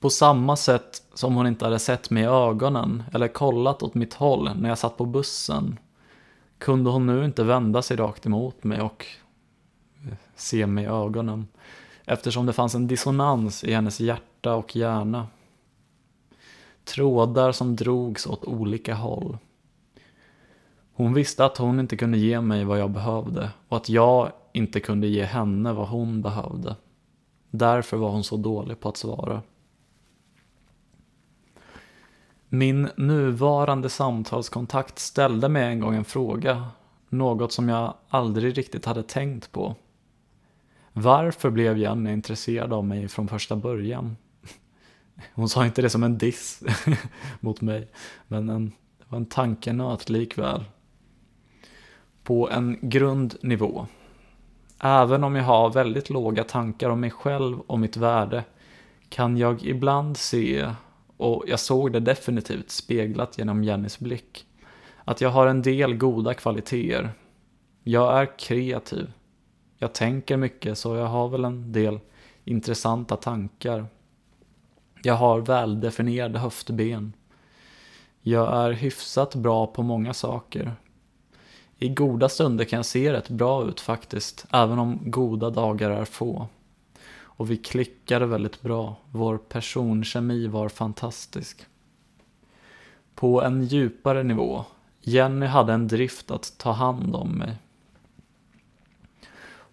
På 0.00 0.10
samma 0.10 0.56
sätt 0.56 1.02
som 1.14 1.34
hon 1.34 1.46
inte 1.46 1.64
hade 1.64 1.78
sett 1.78 2.10
mig 2.10 2.22
i 2.22 2.26
ögonen 2.26 3.02
eller 3.12 3.28
kollat 3.28 3.82
åt 3.82 3.94
mitt 3.94 4.14
håll 4.14 4.50
när 4.56 4.68
jag 4.68 4.78
satt 4.78 4.96
på 4.96 5.04
bussen 5.04 5.78
kunde 6.58 6.90
hon 6.90 7.06
nu 7.06 7.24
inte 7.24 7.44
vända 7.44 7.82
sig 7.82 7.96
rakt 7.96 8.26
emot 8.26 8.64
mig 8.64 8.80
och 8.80 9.06
se 10.36 10.66
mig 10.66 10.84
i 10.84 10.88
ögonen 10.88 11.46
eftersom 12.04 12.46
det 12.46 12.52
fanns 12.52 12.74
en 12.74 12.86
dissonans 12.86 13.64
i 13.64 13.72
hennes 13.72 14.00
hjärta 14.00 14.54
och 14.54 14.76
hjärna. 14.76 15.26
Trådar 16.84 17.52
som 17.52 17.76
drogs 17.76 18.26
åt 18.26 18.44
olika 18.44 18.94
håll. 18.94 19.38
Hon 20.94 21.14
visste 21.14 21.44
att 21.44 21.58
hon 21.58 21.80
inte 21.80 21.96
kunde 21.96 22.18
ge 22.18 22.40
mig 22.40 22.64
vad 22.64 22.80
jag 22.80 22.90
behövde 22.90 23.50
och 23.68 23.76
att 23.76 23.88
jag 23.88 24.32
inte 24.52 24.80
kunde 24.80 25.06
ge 25.06 25.24
henne 25.24 25.72
vad 25.72 25.88
hon 25.88 26.22
behövde. 26.22 26.76
Därför 27.50 27.96
var 27.96 28.10
hon 28.10 28.24
så 28.24 28.36
dålig 28.36 28.80
på 28.80 28.88
att 28.88 28.96
svara. 28.96 29.42
Min 32.48 32.88
nuvarande 32.96 33.88
samtalskontakt 33.90 34.98
ställde 34.98 35.48
mig 35.48 35.64
en 35.64 35.80
gång 35.80 35.94
en 35.94 36.04
fråga, 36.04 36.66
något 37.08 37.52
som 37.52 37.68
jag 37.68 37.94
aldrig 38.08 38.58
riktigt 38.58 38.84
hade 38.84 39.02
tänkt 39.02 39.52
på. 39.52 39.74
Varför 40.96 41.50
blev 41.50 41.78
Jenny 41.78 42.12
intresserad 42.12 42.72
av 42.72 42.84
mig 42.84 43.08
från 43.08 43.28
första 43.28 43.56
början? 43.56 44.16
Hon 45.34 45.48
sa 45.48 45.66
inte 45.66 45.82
det 45.82 45.90
som 45.90 46.02
en 46.02 46.18
diss 46.18 46.62
mot 47.40 47.60
mig, 47.60 47.88
men 48.28 48.48
en, 48.48 48.66
det 48.98 49.04
var 49.08 49.18
en 49.18 49.26
tankenöt 49.26 50.08
likväl. 50.08 50.64
På 52.22 52.50
en 52.50 52.78
grundnivå. 52.82 53.86
Även 54.80 55.24
om 55.24 55.36
jag 55.36 55.44
har 55.44 55.72
väldigt 55.72 56.10
låga 56.10 56.44
tankar 56.44 56.90
om 56.90 57.00
mig 57.00 57.10
själv 57.10 57.60
och 57.60 57.78
mitt 57.78 57.96
värde 57.96 58.44
kan 59.08 59.36
jag 59.36 59.62
ibland 59.62 60.16
se 60.16 60.70
och 61.16 61.44
jag 61.46 61.60
såg 61.60 61.92
det 61.92 62.00
definitivt 62.00 62.70
speglat 62.70 63.38
genom 63.38 63.64
Jennys 63.64 63.98
blick. 63.98 64.46
Att 65.04 65.20
jag 65.20 65.30
har 65.30 65.46
en 65.46 65.62
del 65.62 65.94
goda 65.94 66.34
kvaliteter. 66.34 67.10
Jag 67.82 68.20
är 68.20 68.38
kreativ. 68.38 69.12
Jag 69.84 69.92
tänker 69.92 70.36
mycket 70.36 70.78
så 70.78 70.96
jag 70.96 71.06
har 71.06 71.28
väl 71.28 71.44
en 71.44 71.72
del 71.72 72.00
intressanta 72.44 73.16
tankar. 73.16 73.86
Jag 75.02 75.14
har 75.14 75.40
väldefinierade 75.40 76.38
höftben. 76.38 77.12
Jag 78.20 78.56
är 78.56 78.72
hyfsat 78.72 79.34
bra 79.34 79.66
på 79.66 79.82
många 79.82 80.14
saker. 80.14 80.72
I 81.78 81.88
goda 81.88 82.28
stunder 82.28 82.64
kan 82.64 82.76
jag 82.76 82.86
se 82.86 83.12
rätt 83.12 83.28
bra 83.28 83.64
ut 83.64 83.80
faktiskt, 83.80 84.46
även 84.50 84.78
om 84.78 84.98
goda 85.02 85.50
dagar 85.50 85.90
är 85.90 86.04
få. 86.04 86.46
Och 87.14 87.50
vi 87.50 87.56
klickade 87.56 88.26
väldigt 88.26 88.62
bra. 88.62 88.96
Vår 89.10 89.38
personkemi 89.38 90.46
var 90.46 90.68
fantastisk. 90.68 91.66
På 93.14 93.42
en 93.42 93.64
djupare 93.64 94.22
nivå. 94.22 94.64
Jenny 95.00 95.46
hade 95.46 95.72
en 95.72 95.88
drift 95.88 96.30
att 96.30 96.58
ta 96.58 96.72
hand 96.72 97.16
om 97.16 97.30
mig. 97.30 97.56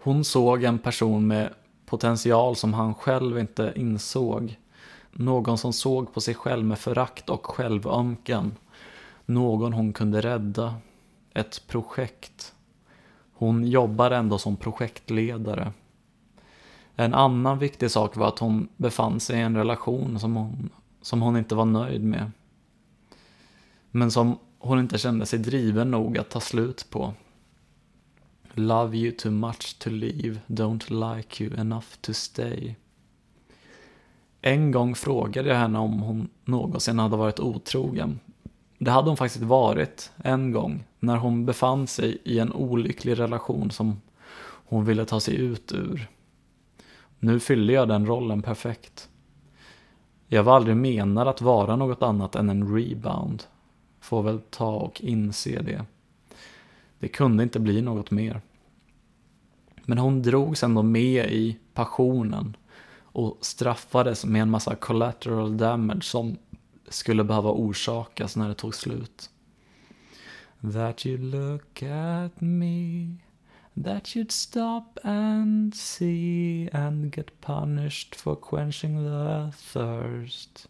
Hon 0.03 0.23
såg 0.23 0.63
en 0.63 0.79
person 0.79 1.27
med 1.27 1.53
potential 1.85 2.55
som 2.55 2.73
han 2.73 2.93
själv 2.95 3.39
inte 3.39 3.73
insåg. 3.75 4.59
Någon 5.11 5.57
som 5.57 5.73
såg 5.73 6.13
på 6.13 6.21
sig 6.21 6.35
själv 6.35 6.65
med 6.65 6.79
förakt 6.79 7.29
och 7.29 7.45
självömkan. 7.45 8.55
Någon 9.25 9.73
hon 9.73 9.93
kunde 9.93 10.21
rädda. 10.21 10.75
Ett 11.33 11.67
projekt. 11.67 12.53
Hon 13.33 13.67
jobbar 13.67 14.11
ändå 14.11 14.37
som 14.37 14.57
projektledare. 14.57 15.73
En 16.95 17.13
annan 17.13 17.59
viktig 17.59 17.91
sak 17.91 18.15
var 18.15 18.27
att 18.27 18.39
hon 18.39 18.67
befann 18.77 19.19
sig 19.19 19.39
i 19.39 19.41
en 19.41 19.57
relation 19.57 20.19
som 20.19 20.35
hon, 20.35 20.69
som 21.01 21.21
hon 21.21 21.37
inte 21.37 21.55
var 21.55 21.65
nöjd 21.65 22.03
med. 22.03 22.31
Men 23.91 24.11
som 24.11 24.39
hon 24.59 24.79
inte 24.79 24.97
kände 24.97 25.25
sig 25.25 25.39
driven 25.39 25.91
nog 25.91 26.17
att 26.17 26.29
ta 26.29 26.39
slut 26.39 26.87
på. 26.89 27.13
Love 28.53 28.97
you 28.97 29.11
too 29.11 29.31
much 29.31 29.79
to 29.79 29.89
leave, 29.89 30.39
don't 30.47 30.89
like 30.89 31.43
you 31.43 31.59
enough 31.59 31.85
to 32.01 32.13
stay. 32.13 32.75
En 34.41 34.71
gång 34.71 34.95
frågade 34.95 35.49
jag 35.49 35.55
henne 35.55 35.79
om 35.79 35.99
hon 35.99 36.29
någonsin 36.45 36.99
hade 36.99 37.17
varit 37.17 37.39
otrogen. 37.39 38.19
Det 38.77 38.91
hade 38.91 39.09
hon 39.09 39.17
faktiskt 39.17 39.43
varit 39.43 40.11
en 40.17 40.51
gång 40.51 40.83
när 40.99 41.17
hon 41.17 41.45
befann 41.45 41.87
sig 41.87 42.17
i 42.23 42.39
en 42.39 42.53
olycklig 42.53 43.19
relation 43.19 43.71
som 43.71 44.01
hon 44.43 44.85
ville 44.85 45.05
ta 45.05 45.19
sig 45.19 45.35
ut 45.35 45.71
ur. 45.71 46.07
Nu 47.19 47.39
fyllde 47.39 47.73
jag 47.73 47.87
den 47.87 48.05
rollen 48.05 48.41
perfekt. 48.41 49.09
Jag 50.27 50.43
var 50.43 50.55
aldrig 50.55 50.77
menad 50.77 51.27
att 51.27 51.41
vara 51.41 51.75
något 51.75 52.03
annat 52.03 52.35
än 52.35 52.49
en 52.49 52.75
rebound. 52.75 53.43
Får 53.99 54.23
väl 54.23 54.39
ta 54.49 54.75
och 54.75 55.01
inse 55.01 55.61
det. 55.61 55.85
Det 57.01 57.07
kunde 57.07 57.43
inte 57.43 57.59
bli 57.59 57.81
något 57.81 58.11
mer. 58.11 58.41
Men 59.85 59.97
hon 59.97 60.21
drogs 60.21 60.63
ändå 60.63 60.83
med 60.83 61.31
i 61.31 61.57
passionen 61.73 62.57
och 63.01 63.37
straffades 63.41 64.25
med 64.25 64.41
en 64.41 64.49
massa 64.49 64.75
collateral 64.75 65.57
damage 65.57 66.03
som 66.03 66.37
skulle 66.87 67.23
behöva 67.23 67.51
orsakas 67.51 68.35
när 68.35 68.47
det 68.47 68.55
tog 68.55 68.75
slut. 68.75 69.29
That 70.73 71.05
you 71.05 71.17
look 71.17 71.83
at 71.83 72.41
me 72.41 73.07
That 73.83 74.15
you'd 74.15 74.31
stop 74.31 74.99
and 75.03 75.73
see 75.73 76.69
and 76.73 77.11
get 77.11 77.41
punished 77.41 78.15
for 78.15 78.35
quenching 78.35 79.03
the 79.03 79.53
thirst 79.73 80.67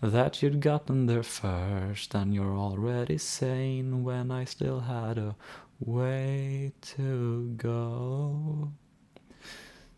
That 0.00 0.42
you'd 0.42 0.62
gotten 0.62 1.06
there 1.06 1.22
first 1.22 2.14
and 2.14 2.34
you're 2.34 2.56
already 2.56 3.18
sane 3.18 4.04
when 4.04 4.30
I 4.42 4.46
still 4.46 4.80
had 4.80 5.18
a 5.18 5.34
way 5.78 6.72
to 6.96 7.42
go 7.56 8.72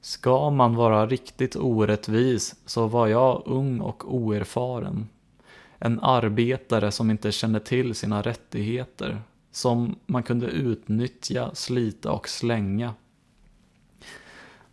Ska 0.01 0.51
man 0.51 0.75
vara 0.75 1.07
riktigt 1.07 1.57
orättvis 1.57 2.55
så 2.67 2.87
var 2.87 3.07
jag 3.07 3.43
ung 3.47 3.81
och 3.81 4.15
oerfaren. 4.15 5.09
En 5.79 6.01
arbetare 6.01 6.93
som 6.93 7.11
inte 7.11 7.33
kände 7.33 7.61
till 7.61 7.95
sina 7.95 8.23
rättigheter. 8.23 9.23
Som 9.53 9.97
man 10.07 10.23
kunde 10.23 10.47
utnyttja, 10.47 11.51
slita 11.55 12.13
och 12.13 12.29
slänga. 12.29 12.95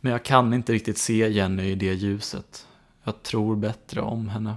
Men 0.01 0.11
jag 0.11 0.23
kan 0.23 0.53
inte 0.53 0.73
riktigt 0.73 0.97
se 0.97 1.29
Jenny 1.29 1.63
i 1.63 1.75
det 1.75 1.93
ljuset. 1.93 2.67
Jag 3.03 3.23
tror 3.23 3.55
bättre 3.55 4.01
om 4.01 4.29
henne. 4.29 4.55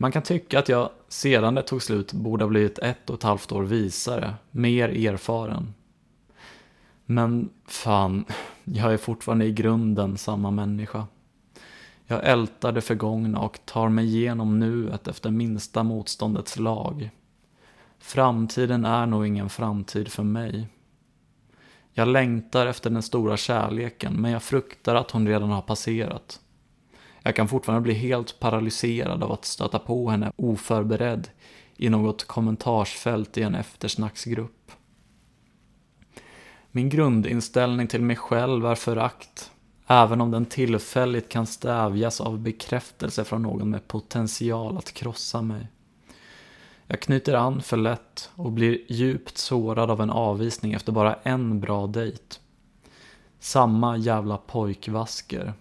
Man 0.00 0.12
kan 0.12 0.22
tycka 0.22 0.58
att 0.58 0.68
jag 0.68 0.90
sedan 1.08 1.54
det 1.54 1.62
tog 1.62 1.82
slut 1.82 2.12
borde 2.12 2.44
ha 2.44 2.48
blivit 2.48 2.78
ett 2.78 3.10
och 3.10 3.16
ett 3.16 3.22
halvt 3.22 3.52
år 3.52 3.62
visare, 3.62 4.34
mer 4.50 4.88
erfaren. 4.88 5.74
Men 7.04 7.50
fan, 7.66 8.24
jag 8.64 8.92
är 8.92 8.96
fortfarande 8.96 9.44
i 9.44 9.52
grunden 9.52 10.16
samma 10.16 10.50
människa. 10.50 11.06
Jag 12.06 12.24
ältar 12.24 12.72
det 12.72 12.80
förgångna 12.80 13.40
och 13.40 13.58
tar 13.64 13.88
mig 13.88 14.06
igenom 14.06 14.58
nuet 14.58 15.08
efter 15.08 15.30
minsta 15.30 15.82
motståndets 15.82 16.58
lag. 16.58 17.10
Framtiden 17.98 18.84
är 18.84 19.06
nog 19.06 19.26
ingen 19.26 19.48
framtid 19.48 20.08
för 20.08 20.22
mig. 20.22 20.68
Jag 21.92 22.08
längtar 22.08 22.66
efter 22.66 22.90
den 22.90 23.02
stora 23.02 23.36
kärleken, 23.36 24.14
men 24.14 24.30
jag 24.30 24.42
fruktar 24.42 24.94
att 24.94 25.10
hon 25.10 25.28
redan 25.28 25.50
har 25.50 25.62
passerat. 25.62 26.40
Jag 27.22 27.36
kan 27.36 27.48
fortfarande 27.48 27.82
bli 27.82 27.94
helt 27.94 28.40
paralyserad 28.40 29.22
av 29.22 29.32
att 29.32 29.44
stöta 29.44 29.78
på 29.78 30.10
henne 30.10 30.32
oförberedd 30.36 31.28
i 31.76 31.88
något 31.88 32.24
kommentarsfält 32.24 33.38
i 33.38 33.42
en 33.42 33.54
eftersnacksgrupp. 33.54 34.72
Min 36.70 36.88
grundinställning 36.88 37.86
till 37.86 38.02
mig 38.02 38.16
själv 38.16 38.66
är 38.66 38.74
förakt, 38.74 39.50
även 39.86 40.20
om 40.20 40.30
den 40.30 40.46
tillfälligt 40.46 41.28
kan 41.28 41.46
stävjas 41.46 42.20
av 42.20 42.38
bekräftelse 42.38 43.24
från 43.24 43.42
någon 43.42 43.70
med 43.70 43.88
potential 43.88 44.76
att 44.76 44.92
krossa 44.92 45.42
mig. 45.42 45.68
Jag 46.86 47.00
knyter 47.00 47.34
an 47.34 47.62
för 47.62 47.76
lätt 47.76 48.30
och 48.34 48.52
blir 48.52 48.92
djupt 48.92 49.38
sårad 49.38 49.90
av 49.90 50.00
en 50.00 50.10
avvisning 50.10 50.72
efter 50.72 50.92
bara 50.92 51.14
en 51.14 51.60
bra 51.60 51.86
dejt. 51.86 52.36
Samma 53.40 53.96
jävla 53.96 54.36
pojkvasker. 54.36 55.52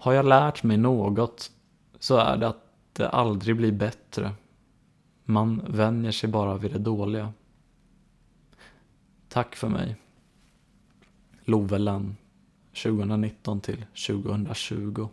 Har 0.00 0.12
jag 0.12 0.26
lärt 0.26 0.62
mig 0.62 0.76
något 0.76 1.50
så 1.98 2.16
är 2.16 2.36
det 2.36 2.48
att 2.48 2.64
det 2.92 3.08
aldrig 3.08 3.56
blir 3.56 3.72
bättre. 3.72 4.32
Man 5.24 5.62
vänjer 5.68 6.12
sig 6.12 6.30
bara 6.30 6.56
vid 6.56 6.72
det 6.72 6.78
dåliga. 6.78 7.32
Tack 9.28 9.56
för 9.56 9.68
mig. 9.68 9.96
Lovelen 11.44 12.16
2019 12.82 13.60
till 13.60 13.86
2020. 14.06 15.08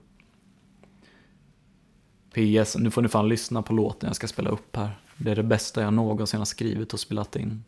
PS, 2.32 2.78
nu 2.78 2.92
får 2.92 3.02
ni 3.02 3.08
fan 3.08 3.30
lyssna 3.30 3.62
på 3.62 3.74
låten 3.74 4.08
jag 4.08 4.16
ska 4.16 4.28
spela 4.28 4.50
upp 4.50 4.76
här. 4.76 5.00
Det 5.18 5.32
är 5.32 5.36
det 5.36 5.44
bästa 5.44 5.82
jag 5.82 5.94
någonsin 5.94 6.40
har 6.40 6.46
skrivit 6.46 6.94
och 6.94 7.00
spelat 7.00 7.36
in. 7.36 7.64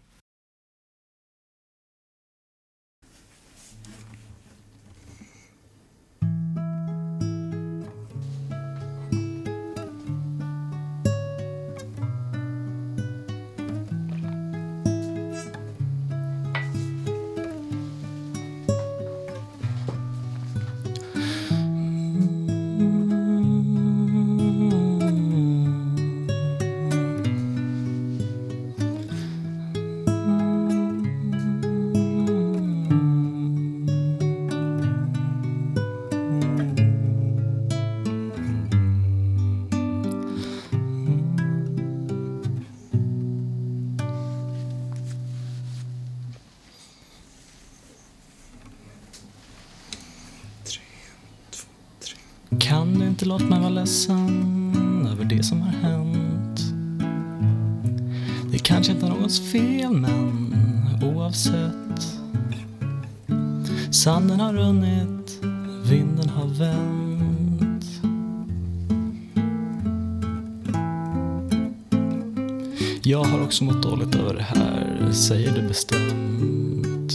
Också 73.59 73.65
mått 73.65 73.83
dåligt 73.83 74.15
över 74.15 74.33
det 74.33 74.43
här, 74.43 75.11
säger 75.11 75.51
det 75.55 75.61
bestämt 75.61 77.13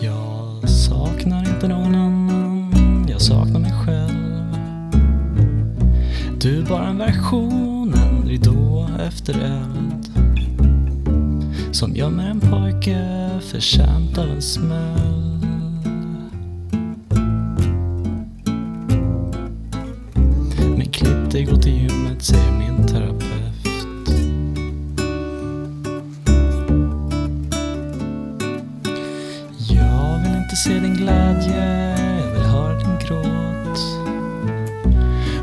Jag 0.00 0.68
saknar 0.68 1.54
inte 1.54 1.68
någon 1.68 1.94
annan, 1.94 3.06
jag 3.08 3.20
saknar 3.20 3.60
mig 3.60 3.72
själv. 3.86 4.56
Du 6.40 6.58
är 6.58 6.62
bara 6.68 6.88
en 6.88 6.98
version, 6.98 7.94
en 7.94 8.28
ridå 8.28 8.88
efter 9.08 9.34
eld. 9.34 10.06
Som 11.72 11.96
gömmer 11.96 12.30
en 12.30 12.40
pojke 12.40 13.30
förtjänt 13.40 14.18
av 14.18 14.28
en 14.28 14.42
smäll. 14.42 15.21
alltid 21.32 21.50
gå 21.50 21.56
till 21.56 21.72
gymmet, 21.72 22.22
säger 22.22 22.52
min 22.52 22.86
terapeut. 22.86 23.28
Jag 29.68 30.18
vill 30.22 30.36
inte 30.36 30.56
se 30.56 30.78
din 30.78 30.94
glädje, 30.94 31.96
jag 32.24 32.32
vill 32.32 32.42
höra 32.42 32.78
din 32.78 32.98
gråt. 33.06 33.78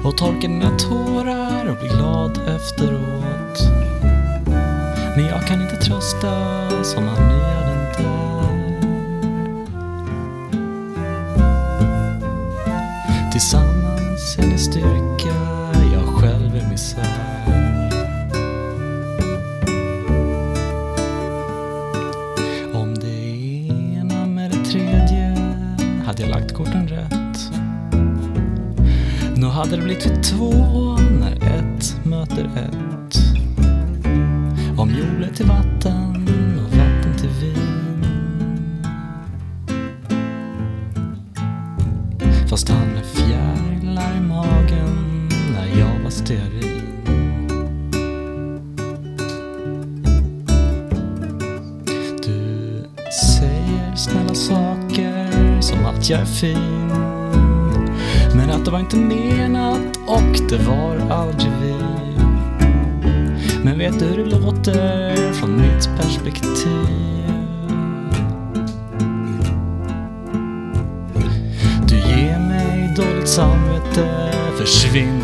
Och 0.05 0.17
torka 0.17 0.47
dina 0.47 0.77
tårar 0.77 1.69
och 1.69 1.77
bli 1.79 1.87
glad 1.87 2.39
efteråt. 2.55 3.59
Men 5.15 5.25
jag 5.25 5.47
kan 5.47 5.61
inte 5.61 5.75
trösta 5.75 6.69
som 6.83 7.07
han 7.07 7.31
gör 7.31 7.65
den 7.65 7.85
där. 7.97 8.91
Tillsammans 13.31 14.37
är 14.39 14.47
ni 14.47 14.57
styrka 14.57 15.48
hade 29.59 29.75
det 29.75 29.81
blivit 29.83 30.23
två 30.23 30.53
när 31.19 31.33
ett 31.33 31.97
möter 32.03 32.45
ett. 32.45 33.17
Om 34.79 34.89
jord 34.89 35.17
blev 35.17 35.33
till 35.33 35.45
vatten 35.45 36.27
och 36.57 36.77
vatten 36.77 37.17
till 37.17 37.29
vin. 37.29 38.03
Fast 42.49 42.69
han 42.69 42.87
med 42.87 43.05
fjärilar 43.05 44.17
i 44.17 44.19
magen 44.19 45.29
när 45.53 45.79
jag 45.79 46.03
var 46.03 46.09
stearin. 46.09 46.81
Du 52.23 52.83
säger 53.37 53.95
snälla 53.95 54.35
saker 54.35 55.61
som 55.61 55.85
att 55.85 56.09
jag 56.09 56.19
är 56.19 56.25
fin. 56.25 57.08
Att 58.59 58.65
det 58.65 58.71
var 58.71 58.79
inte 58.79 58.97
menat 58.97 59.97
och 60.07 60.49
det 60.49 60.57
var 60.57 60.97
aldrig 61.09 61.51
vi. 61.61 61.75
Men 63.63 63.77
vet 63.77 63.99
du 63.99 64.05
hur 64.05 64.17
det 64.17 64.39
låter 64.39 65.33
från 65.33 65.61
mitt 65.61 65.89
perspektiv? 65.97 66.87
Du 71.87 71.95
ger 71.95 72.39
mig 72.39 72.93
dåligt 72.95 73.29
samvete, 73.29 74.33
försvinn 74.57 75.18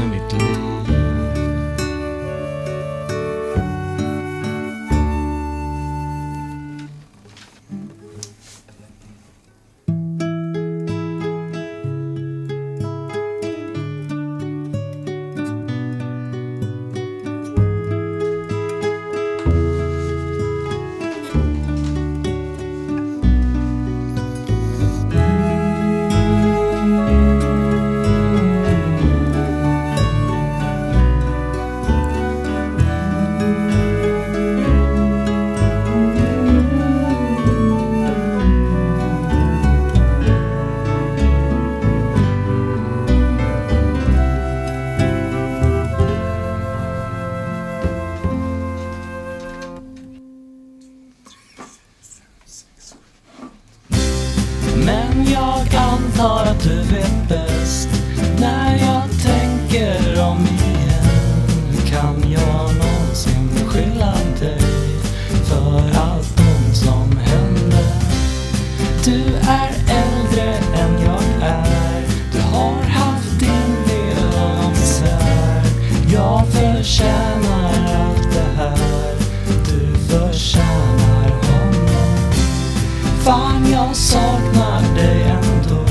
Fan 83.26 83.72
jag 83.72 83.96
saknar 83.96 84.96
dig 84.96 85.22
ändå. 85.22 85.86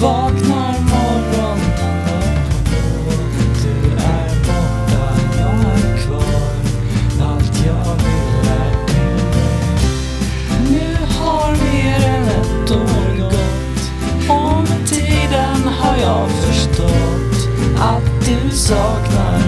Vaknar 0.00 0.74
morgonen 0.80 1.58
Du 3.62 3.90
är 3.90 4.28
borta, 4.46 5.04
jag 5.38 5.72
är 5.72 5.98
kvar. 6.06 6.52
Allt 7.26 7.66
jag 7.66 7.94
vill 8.04 8.48
är 8.50 8.86
till 8.86 9.26
dig. 9.28 9.50
Nu 10.70 10.96
har 11.18 11.50
mer 11.50 12.06
än 12.06 12.24
ett 12.24 12.70
år 12.70 13.30
gått. 13.30 14.30
Och 14.30 14.62
med 14.68 14.86
tiden 14.88 15.72
har 15.80 15.96
jag 15.96 16.30
förstått 16.30 17.48
Att 17.80 18.26
du 18.26 18.50
saknar 18.50 19.47